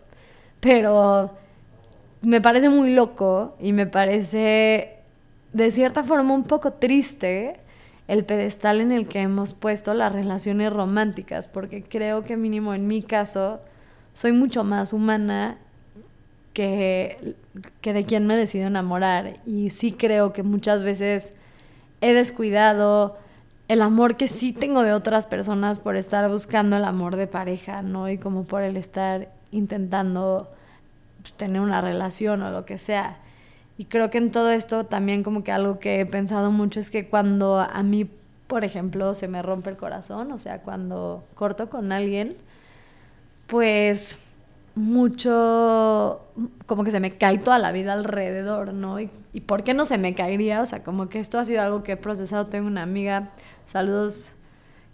Pero 0.61 1.37
me 2.23 2.41
parece 2.41 2.69
muy 2.69 2.93
loco 2.93 3.57
y 3.61 3.73
me 3.73 3.87
parece 3.87 4.97
de 5.53 5.71
cierta 5.71 6.03
forma 6.03 6.35
un 6.35 6.45
poco 6.45 6.73
triste 6.73 7.61
el 8.09 8.25
pedestal 8.25 8.81
en 8.81 8.91
el 8.91 9.07
que 9.07 9.21
hemos 9.21 9.55
puesto 9.55 9.95
las 9.95 10.13
relaciones 10.13 10.73
románticas, 10.73 11.47
porque 11.47 11.85
creo 11.85 12.25
que 12.25 12.37
mínimo 12.37 12.75
en 12.75 12.87
mi 12.89 13.03
caso 13.03 13.61
soy 14.13 14.33
mucho 14.33 14.65
más 14.65 14.93
humana 14.93 15.59
que, 16.53 17.37
que 17.81 17.93
de 17.93 18.05
quien 18.05 18.27
me 18.27 18.37
decido 18.37 18.67
enamorar. 18.67 19.41
Y 19.47 19.71
sí 19.71 19.93
creo 19.93 20.33
que 20.33 20.43
muchas 20.43 20.83
veces 20.83 21.35
he 22.01 22.13
descuidado 22.13 23.17
el 23.69 23.81
amor 23.81 24.17
que 24.17 24.29
sí 24.29 24.53
tengo 24.53 24.83
de 24.83 24.93
otras 24.93 25.27
personas 25.27 25.81
por 25.81 25.97
estar 25.97 26.29
buscando 26.29 26.77
el 26.77 26.85
amor 26.85 27.17
de 27.17 27.27
pareja, 27.27 27.83
¿no? 27.83 28.11
Y 28.11 28.19
como 28.19 28.45
por 28.45 28.63
el 28.63 28.77
estar 28.77 29.31
intentando 29.51 30.51
pues, 31.23 31.33
tener 31.35 31.61
una 31.61 31.81
relación 31.81 32.43
o 32.43 32.51
lo 32.51 32.67
que 32.67 32.79
sea. 32.79 33.19
Y 33.79 33.87
creo 33.87 34.11
que 34.11 34.19
en 34.19 34.31
todo 34.31 34.51
esto 34.51 34.85
también 34.85 35.23
como 35.23 35.45
que 35.45 35.53
algo 35.53 35.79
que 35.79 36.01
he 36.01 36.07
pensado 36.07 36.51
mucho 36.51 36.81
es 36.81 36.91
que 36.91 37.09
cuando 37.09 37.59
a 37.61 37.83
mí, 37.83 38.09
por 38.47 38.65
ejemplo, 38.65 39.15
se 39.15 39.29
me 39.29 39.41
rompe 39.41 39.71
el 39.71 39.77
corazón, 39.77 40.33
o 40.33 40.39
sea, 40.39 40.61
cuando 40.61 41.25
corto 41.35 41.71
con 41.71 41.93
alguien, 41.93 42.37
pues 43.47 44.19
mucho, 44.75 46.23
como 46.67 46.85
que 46.85 46.91
se 46.91 47.01
me 47.01 47.17
cae 47.17 47.39
toda 47.39 47.59
la 47.59 47.73
vida 47.73 47.93
alrededor, 47.93 48.73
¿no? 48.73 49.01
Y, 49.01 49.11
por 49.47 49.63
qué 49.63 49.75
no 49.75 49.87
se 49.87 49.99
me 49.99 50.15
caería? 50.15 50.61
O 50.61 50.67
sea, 50.67 50.83
como 50.83 51.09
que 51.09 51.19
esto 51.19 51.39
ha 51.39 51.45
sido 51.45 51.63
algo 51.63 51.83
que 51.83 51.93
he 51.93 51.97
procesado. 51.97 52.47
Tengo 52.47 52.67
una 52.67 52.83
amiga, 52.83 53.31
saludos, 53.67 54.33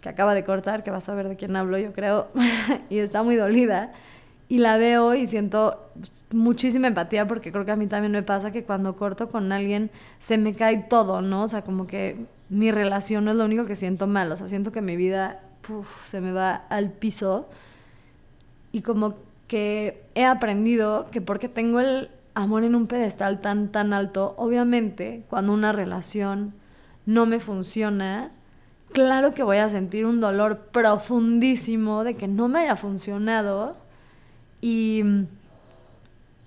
que 0.01 0.09
acaba 0.09 0.33
de 0.33 0.43
cortar, 0.43 0.83
que 0.83 0.91
vas 0.91 1.09
a 1.09 1.15
ver 1.15 1.27
de 1.27 1.35
quién 1.35 1.55
hablo, 1.55 1.77
yo 1.77 1.91
creo, 1.93 2.29
y 2.89 2.99
está 2.99 3.23
muy 3.23 3.35
dolida. 3.35 3.91
Y 4.47 4.59
la 4.59 4.77
veo 4.77 5.13
y 5.13 5.27
siento 5.27 5.91
muchísima 6.31 6.87
empatía 6.87 7.27
porque 7.27 7.51
creo 7.51 7.65
que 7.65 7.71
a 7.71 7.75
mí 7.75 7.87
también 7.87 8.11
me 8.11 8.23
pasa 8.23 8.51
que 8.51 8.63
cuando 8.63 8.95
corto 8.95 9.29
con 9.29 9.51
alguien 9.51 9.91
se 10.19 10.37
me 10.37 10.55
cae 10.55 10.85
todo, 10.89 11.21
¿no? 11.21 11.43
O 11.43 11.47
sea, 11.47 11.63
como 11.63 11.85
que 11.85 12.25
mi 12.49 12.71
relación 12.71 13.25
no 13.25 13.31
es 13.31 13.37
lo 13.37 13.45
único 13.45 13.65
que 13.65 13.75
siento 13.75 14.07
mal, 14.07 14.31
o 14.31 14.35
sea, 14.35 14.47
siento 14.47 14.71
que 14.71 14.81
mi 14.81 14.95
vida 14.95 15.41
se 16.05 16.19
me 16.19 16.31
va 16.31 16.55
al 16.69 16.91
piso 16.91 17.47
y 18.71 18.81
como 18.81 19.15
que 19.49 20.05
he 20.13 20.23
aprendido 20.23 21.07
que 21.11 21.21
porque 21.21 21.49
tengo 21.49 21.79
el 21.81 22.09
amor 22.35 22.63
en 22.63 22.75
un 22.75 22.85
pedestal 22.87 23.39
tan, 23.41 23.69
tan 23.69 23.91
alto, 23.91 24.35
obviamente 24.37 25.23
cuando 25.27 25.51
una 25.51 25.71
relación 25.73 26.53
no 27.07 27.25
me 27.25 27.39
funciona, 27.39 28.31
claro 28.93 29.33
que 29.33 29.41
voy 29.41 29.57
a 29.57 29.67
sentir 29.67 30.05
un 30.05 30.21
dolor 30.21 30.67
profundísimo 30.71 32.03
de 32.03 32.15
que 32.15 32.27
no 32.27 32.47
me 32.47 32.59
haya 32.59 32.75
funcionado. 32.75 33.75
Y, 34.61 35.03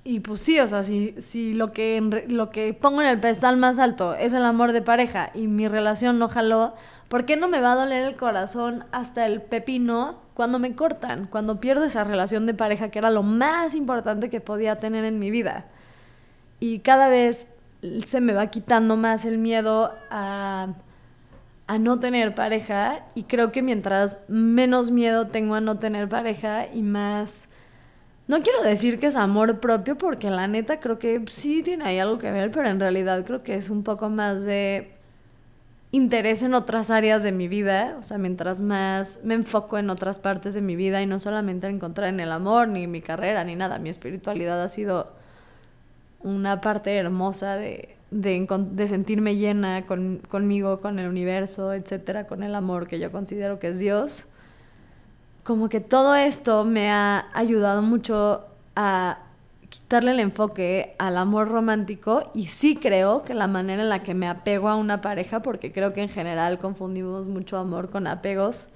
y 0.04 0.20
pues 0.20 0.40
sí, 0.42 0.58
o 0.58 0.66
sea, 0.66 0.82
si, 0.82 1.14
si 1.18 1.54
lo, 1.54 1.72
que, 1.72 2.00
lo 2.28 2.50
que 2.50 2.74
pongo 2.74 3.02
en 3.02 3.08
el 3.08 3.20
pedestal 3.20 3.56
más 3.56 3.78
alto 3.78 4.14
es 4.14 4.32
el 4.32 4.44
amor 4.44 4.72
de 4.72 4.82
pareja 4.82 5.30
y 5.34 5.46
mi 5.46 5.68
relación 5.68 6.18
no 6.18 6.28
jaló, 6.28 6.74
¿por 7.08 7.24
qué 7.24 7.36
no 7.36 7.48
me 7.48 7.60
va 7.60 7.72
a 7.72 7.76
doler 7.76 8.06
el 8.06 8.16
corazón 8.16 8.84
hasta 8.90 9.26
el 9.26 9.42
pepino 9.42 10.16
cuando 10.34 10.58
me 10.58 10.74
cortan, 10.74 11.26
cuando 11.26 11.60
pierdo 11.60 11.84
esa 11.84 12.04
relación 12.04 12.46
de 12.46 12.54
pareja 12.54 12.90
que 12.90 12.98
era 12.98 13.10
lo 13.10 13.22
más 13.22 13.74
importante 13.74 14.30
que 14.30 14.40
podía 14.40 14.80
tener 14.80 15.04
en 15.04 15.18
mi 15.18 15.30
vida? 15.30 15.66
Y 16.58 16.80
cada 16.80 17.08
vez 17.08 17.46
se 18.04 18.20
me 18.20 18.32
va 18.32 18.46
quitando 18.48 18.96
más 18.96 19.24
el 19.24 19.38
miedo 19.38 19.94
a 20.10 20.68
a 21.66 21.78
no 21.78 21.98
tener 21.98 22.34
pareja 22.34 23.00
y 23.14 23.22
creo 23.22 23.50
que 23.50 23.62
mientras 23.62 24.18
menos 24.28 24.90
miedo 24.90 25.28
tengo 25.28 25.54
a 25.54 25.60
no 25.60 25.78
tener 25.78 26.08
pareja 26.08 26.66
y 26.72 26.82
más... 26.82 27.48
No 28.28 28.40
quiero 28.40 28.62
decir 28.62 28.98
que 28.98 29.08
es 29.08 29.16
amor 29.16 29.60
propio 29.60 29.98
porque 29.98 30.30
la 30.30 30.46
neta 30.46 30.80
creo 30.80 30.98
que 30.98 31.24
sí 31.30 31.62
tiene 31.62 31.84
ahí 31.84 31.98
algo 31.98 32.18
que 32.18 32.30
ver, 32.30 32.50
pero 32.50 32.68
en 32.68 32.80
realidad 32.80 33.24
creo 33.24 33.42
que 33.42 33.56
es 33.56 33.68
un 33.68 33.82
poco 33.82 34.08
más 34.08 34.44
de 34.44 34.92
interés 35.92 36.42
en 36.42 36.54
otras 36.54 36.90
áreas 36.90 37.22
de 37.22 37.32
mi 37.32 37.48
vida, 37.48 37.96
o 37.98 38.02
sea, 38.02 38.16
mientras 38.16 38.62
más 38.62 39.20
me 39.24 39.34
enfoco 39.34 39.76
en 39.76 39.90
otras 39.90 40.18
partes 40.18 40.54
de 40.54 40.62
mi 40.62 40.74
vida 40.74 41.02
y 41.02 41.06
no 41.06 41.18
solamente 41.18 41.66
encontrar 41.66 42.08
en 42.08 42.20
el 42.20 42.32
amor, 42.32 42.68
ni 42.68 42.86
mi 42.86 43.02
carrera, 43.02 43.44
ni 43.44 43.56
nada, 43.56 43.78
mi 43.78 43.90
espiritualidad 43.90 44.62
ha 44.62 44.68
sido 44.70 45.12
una 46.22 46.62
parte 46.62 46.96
hermosa 46.96 47.56
de, 47.56 47.96
de, 48.10 48.86
sentirme 48.86 49.36
llena 49.36 49.84
conmigo, 49.84 50.78
con 50.78 50.98
el 50.98 51.08
universo, 51.08 51.74
etcétera, 51.74 52.26
con 52.26 52.42
el 52.42 52.54
amor 52.54 52.86
que 52.86 52.98
yo 52.98 53.12
considero 53.12 53.58
que 53.58 53.68
es 53.68 53.78
Dios. 53.78 54.28
Como 55.42 55.68
que 55.68 55.80
todo 55.80 56.14
esto 56.14 56.64
me 56.64 56.90
ha 56.90 57.26
ayudado 57.34 57.82
mucho 57.82 58.44
a 58.76 59.18
quitarle 59.68 60.12
el 60.12 60.20
enfoque 60.20 60.94
al 60.98 61.16
amor 61.16 61.48
romántico 61.48 62.30
y 62.32 62.46
sí 62.46 62.76
creo 62.76 63.22
que 63.22 63.34
la 63.34 63.48
manera 63.48 63.82
en 63.82 63.88
la 63.88 64.04
que 64.04 64.14
me 64.14 64.28
apego 64.28 64.68
a 64.68 64.76
una 64.76 65.00
pareja, 65.00 65.42
porque 65.42 65.72
creo 65.72 65.92
que 65.92 66.02
en 66.02 66.08
general 66.08 66.58
confundimos 66.58 67.26
mucho 67.26 67.56
amor 67.56 67.90
con 67.90 68.06
apegos, 68.06 68.68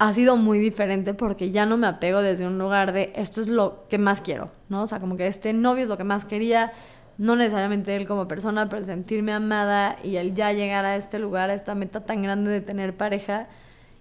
ha 0.00 0.12
sido 0.12 0.36
muy 0.36 0.58
diferente 0.58 1.14
porque 1.14 1.52
ya 1.52 1.64
no 1.64 1.76
me 1.76 1.86
apego 1.86 2.22
desde 2.22 2.46
un 2.46 2.58
lugar 2.58 2.92
de 2.92 3.12
esto 3.14 3.40
es 3.40 3.48
lo 3.48 3.84
que 3.88 3.98
más 3.98 4.20
quiero, 4.20 4.50
¿no? 4.68 4.82
O 4.82 4.86
sea, 4.86 4.98
como 4.98 5.16
que 5.16 5.28
este 5.28 5.52
novio 5.52 5.84
es 5.84 5.88
lo 5.88 5.96
que 5.96 6.04
más 6.04 6.24
quería, 6.24 6.72
no 7.18 7.36
necesariamente 7.36 7.94
él 7.94 8.06
como 8.06 8.26
persona, 8.26 8.68
pero 8.68 8.80
el 8.80 8.86
sentirme 8.86 9.32
amada 9.32 9.96
y 10.02 10.16
el 10.16 10.34
ya 10.34 10.52
llegar 10.52 10.84
a 10.86 10.96
este 10.96 11.20
lugar, 11.20 11.50
a 11.50 11.54
esta 11.54 11.76
meta 11.76 12.04
tan 12.04 12.22
grande 12.22 12.50
de 12.50 12.60
tener 12.60 12.96
pareja 12.96 13.46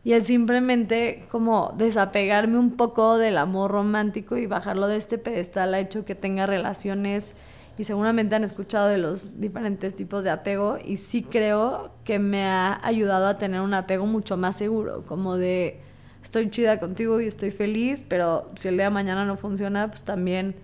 y 0.07 0.13
el 0.13 0.23
simplemente 0.23 1.25
como 1.29 1.75
desapegarme 1.77 2.57
un 2.57 2.77
poco 2.77 3.17
del 3.17 3.37
amor 3.37 3.71
romántico 3.71 4.37
y 4.37 4.47
bajarlo 4.47 4.87
de 4.87 4.95
este 4.95 5.17
pedestal 5.17 5.73
ha 5.73 5.81
hecho 5.81 6.05
que 6.05 6.15
tenga 6.15 6.45
relaciones 6.45 7.33
y 7.77 7.83
seguramente 7.83 8.33
han 8.33 8.45
escuchado 8.45 8.87
de 8.87 8.99
los 8.99 9.41
diferentes 9.41 9.97
tipos 9.97 10.23
de 10.23 10.29
apego 10.29 10.77
y 10.81 10.95
sí 10.95 11.23
creo 11.23 11.91
que 12.05 12.19
me 12.19 12.45
ha 12.45 12.79
ayudado 12.87 13.27
a 13.27 13.37
tener 13.37 13.59
un 13.59 13.73
apego 13.73 14.05
mucho 14.05 14.37
más 14.37 14.55
seguro, 14.55 15.03
como 15.05 15.35
de 15.35 15.81
estoy 16.23 16.49
chida 16.51 16.79
contigo 16.79 17.19
y 17.19 17.27
estoy 17.27 17.51
feliz, 17.51 18.05
pero 18.07 18.49
si 18.55 18.69
el 18.69 18.75
día 18.75 18.85
de 18.85 18.91
mañana 18.91 19.25
no 19.25 19.35
funciona, 19.35 19.89
pues 19.89 20.03
también 20.03 20.55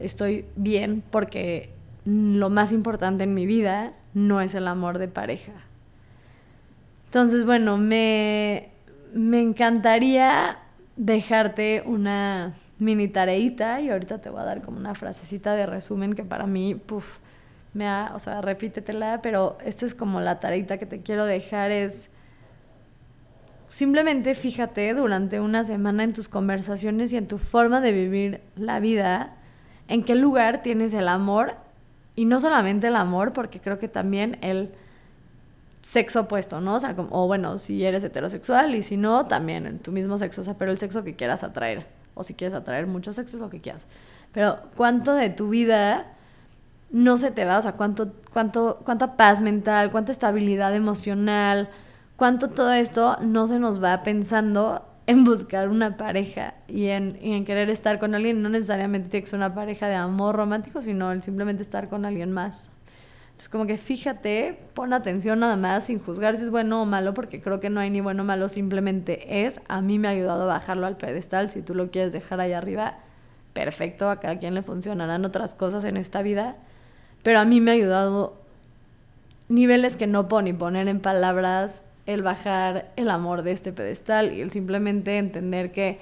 estoy 0.00 0.46
bien 0.56 1.04
porque 1.12 1.70
lo 2.04 2.50
más 2.50 2.72
importante 2.72 3.22
en 3.22 3.34
mi 3.34 3.46
vida 3.46 3.92
no 4.14 4.40
es 4.40 4.56
el 4.56 4.66
amor 4.66 4.98
de 4.98 5.06
pareja. 5.06 5.52
Entonces, 7.10 7.44
bueno, 7.44 7.76
me, 7.76 8.70
me 9.12 9.40
encantaría 9.40 10.58
dejarte 10.96 11.82
una 11.86 12.54
mini 12.78 13.08
tareita 13.08 13.80
y 13.80 13.90
ahorita 13.90 14.20
te 14.20 14.30
voy 14.30 14.40
a 14.40 14.44
dar 14.44 14.62
como 14.62 14.78
una 14.78 14.94
frasecita 14.94 15.54
de 15.54 15.66
resumen 15.66 16.14
que 16.14 16.24
para 16.24 16.46
mí, 16.46 16.74
puff, 16.74 17.18
me 17.72 17.86
ha, 17.86 18.12
o 18.14 18.18
sea, 18.18 18.40
repítetela, 18.40 19.20
pero 19.22 19.56
esta 19.64 19.86
es 19.86 19.94
como 19.94 20.20
la 20.20 20.40
tareita 20.40 20.78
que 20.78 20.86
te 20.86 21.02
quiero 21.02 21.24
dejar 21.24 21.70
es 21.70 22.10
simplemente 23.68 24.34
fíjate 24.34 24.92
durante 24.94 25.38
una 25.38 25.62
semana 25.62 26.02
en 26.02 26.12
tus 26.12 26.28
conversaciones 26.28 27.12
y 27.12 27.16
en 27.16 27.28
tu 27.28 27.38
forma 27.38 27.80
de 27.80 27.92
vivir 27.92 28.40
la 28.56 28.80
vida, 28.80 29.36
en 29.86 30.02
qué 30.02 30.16
lugar 30.16 30.62
tienes 30.62 30.92
el 30.94 31.08
amor 31.08 31.54
y 32.16 32.24
no 32.24 32.40
solamente 32.40 32.88
el 32.88 32.96
amor, 32.96 33.32
porque 33.32 33.60
creo 33.60 33.78
que 33.78 33.88
también 33.88 34.38
el 34.40 34.72
sexo 35.82 36.20
opuesto, 36.20 36.60
¿no? 36.60 36.74
O 36.76 36.80
sea, 36.80 36.94
o 37.10 37.26
bueno, 37.26 37.58
si 37.58 37.84
eres 37.84 38.04
heterosexual 38.04 38.74
y 38.74 38.82
si 38.82 38.96
no, 38.96 39.26
también 39.26 39.66
en 39.66 39.78
tu 39.78 39.92
mismo 39.92 40.18
sexo, 40.18 40.42
o 40.42 40.44
sea, 40.44 40.54
pero 40.54 40.70
el 40.70 40.78
sexo 40.78 41.04
que 41.04 41.16
quieras 41.16 41.44
atraer, 41.44 41.86
o 42.14 42.22
si 42.22 42.34
quieres 42.34 42.54
atraer 42.54 42.86
muchos 42.86 43.16
sexos, 43.16 43.40
lo 43.40 43.50
que 43.50 43.60
quieras. 43.60 43.88
Pero 44.32 44.58
cuánto 44.76 45.14
de 45.14 45.30
tu 45.30 45.48
vida 45.48 46.12
no 46.90 47.16
se 47.16 47.30
te 47.30 47.44
va, 47.44 47.58
o 47.58 47.62
sea, 47.62 47.72
cuánto, 47.72 48.12
cuánto, 48.32 48.80
cuánta 48.84 49.16
paz 49.16 49.42
mental, 49.42 49.90
cuánta 49.90 50.12
estabilidad 50.12 50.74
emocional, 50.74 51.70
cuánto 52.16 52.48
todo 52.48 52.72
esto 52.72 53.16
no 53.20 53.46
se 53.46 53.58
nos 53.58 53.82
va 53.82 54.02
pensando 54.02 54.84
en 55.06 55.24
buscar 55.24 55.68
una 55.68 55.96
pareja 55.96 56.54
y 56.68 56.86
en, 56.86 57.44
querer 57.44 57.68
estar 57.68 57.98
con 57.98 58.14
alguien. 58.14 58.42
No 58.42 58.48
necesariamente 58.48 59.08
tiene 59.08 59.24
que 59.24 59.30
ser 59.30 59.38
una 59.38 59.54
pareja 59.54 59.88
de 59.88 59.96
amor 59.96 60.36
romántico, 60.36 60.82
sino 60.82 61.10
el 61.10 61.22
simplemente 61.22 61.62
estar 61.62 61.88
con 61.88 62.04
alguien 62.04 62.30
más. 62.30 62.70
Entonces, 63.40 63.52
como 63.52 63.66
que 63.66 63.78
fíjate, 63.78 64.58
pon 64.74 64.92
atención 64.92 65.40
nada 65.40 65.56
más, 65.56 65.84
sin 65.84 65.98
juzgar 65.98 66.36
si 66.36 66.42
es 66.42 66.50
bueno 66.50 66.82
o 66.82 66.84
malo, 66.84 67.14
porque 67.14 67.40
creo 67.40 67.58
que 67.58 67.70
no 67.70 67.80
hay 67.80 67.88
ni 67.88 68.02
bueno 68.02 68.22
o 68.22 68.26
malo, 68.26 68.50
simplemente 68.50 69.46
es. 69.46 69.62
A 69.66 69.80
mí 69.80 69.98
me 69.98 70.08
ha 70.08 70.10
ayudado 70.10 70.42
a 70.42 70.44
bajarlo 70.44 70.86
al 70.86 70.98
pedestal. 70.98 71.50
Si 71.50 71.62
tú 71.62 71.74
lo 71.74 71.90
quieres 71.90 72.12
dejar 72.12 72.38
ahí 72.40 72.52
arriba, 72.52 72.98
perfecto, 73.54 74.10
a 74.10 74.20
cada 74.20 74.38
quien 74.38 74.52
le 74.52 74.60
funcionarán 74.60 75.24
otras 75.24 75.54
cosas 75.54 75.84
en 75.84 75.96
esta 75.96 76.20
vida. 76.20 76.56
Pero 77.22 77.38
a 77.38 77.46
mí 77.46 77.62
me 77.62 77.70
ha 77.70 77.74
ayudado 77.74 78.36
niveles 79.48 79.96
que 79.96 80.06
no 80.06 80.28
puedo 80.28 80.42
ni 80.42 80.52
poner 80.52 80.86
en 80.88 81.00
palabras 81.00 81.84
el 82.04 82.20
bajar 82.20 82.92
el 82.96 83.08
amor 83.08 83.40
de 83.40 83.52
este 83.52 83.72
pedestal 83.72 84.34
y 84.34 84.42
el 84.42 84.50
simplemente 84.50 85.16
entender 85.16 85.72
que 85.72 85.98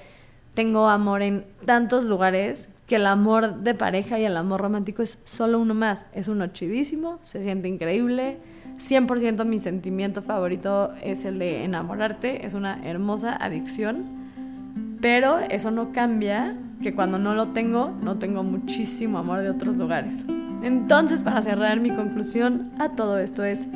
tengo 0.55 0.89
amor 0.89 1.21
en 1.21 1.45
tantos 1.63 2.03
lugares 2.03 2.67
que 2.89 2.97
el 2.97 3.05
amor 3.05 3.61
de 3.61 3.73
pareja 3.73 4.19
y 4.19 4.25
el 4.25 4.35
amor 4.35 4.59
romántico 4.59 5.01
es 5.01 5.19
solo 5.23 5.59
uno 5.59 5.73
más. 5.73 6.05
Es 6.11 6.27
uno 6.27 6.47
chidísimo, 6.47 7.19
se 7.21 7.41
siente 7.41 7.69
increíble. 7.69 8.39
100% 8.77 9.45
mi 9.45 9.59
sentimiento 9.59 10.21
favorito 10.21 10.93
es 11.01 11.23
el 11.23 11.39
de 11.39 11.63
enamorarte, 11.63 12.45
es 12.45 12.53
una 12.53 12.81
hermosa 12.83 13.35
adicción, 13.35 14.97
pero 15.01 15.39
eso 15.39 15.71
no 15.71 15.91
cambia 15.91 16.57
que 16.81 16.93
cuando 16.93 17.17
no 17.17 17.35
lo 17.35 17.47
tengo, 17.47 17.91
no 18.01 18.17
tengo 18.17 18.43
muchísimo 18.43 19.19
amor 19.19 19.41
de 19.41 19.49
otros 19.49 19.77
lugares. 19.77 20.25
Entonces, 20.63 21.23
para 21.23 21.41
cerrar 21.41 21.79
mi 21.79 21.91
conclusión 21.91 22.71
a 22.79 22.89
todo 22.89 23.19
esto 23.19 23.43
es, 23.43 23.67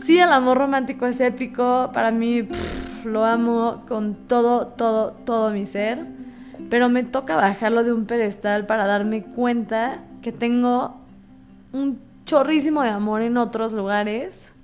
Sí, 0.00 0.18
el 0.18 0.32
amor 0.32 0.56
romántico 0.56 1.06
es 1.06 1.20
épico. 1.20 1.90
Para 1.92 2.10
mí 2.10 2.48
lo 3.04 3.24
amo 3.26 3.82
con 3.86 4.14
todo, 4.26 4.68
todo, 4.68 5.12
todo 5.12 5.50
mi 5.50 5.66
ser. 5.66 6.06
Pero 6.70 6.88
me 6.88 7.02
toca 7.02 7.36
bajarlo 7.36 7.84
de 7.84 7.92
un 7.92 8.06
pedestal 8.06 8.64
para 8.64 8.86
darme 8.86 9.22
cuenta 9.22 9.98
que 10.22 10.32
tengo 10.32 10.96
un 11.72 12.00
chorrísimo 12.24 12.82
de 12.82 12.90
amor 12.90 13.22
en 13.22 13.36
otros 13.36 13.72
lugares 13.72 14.54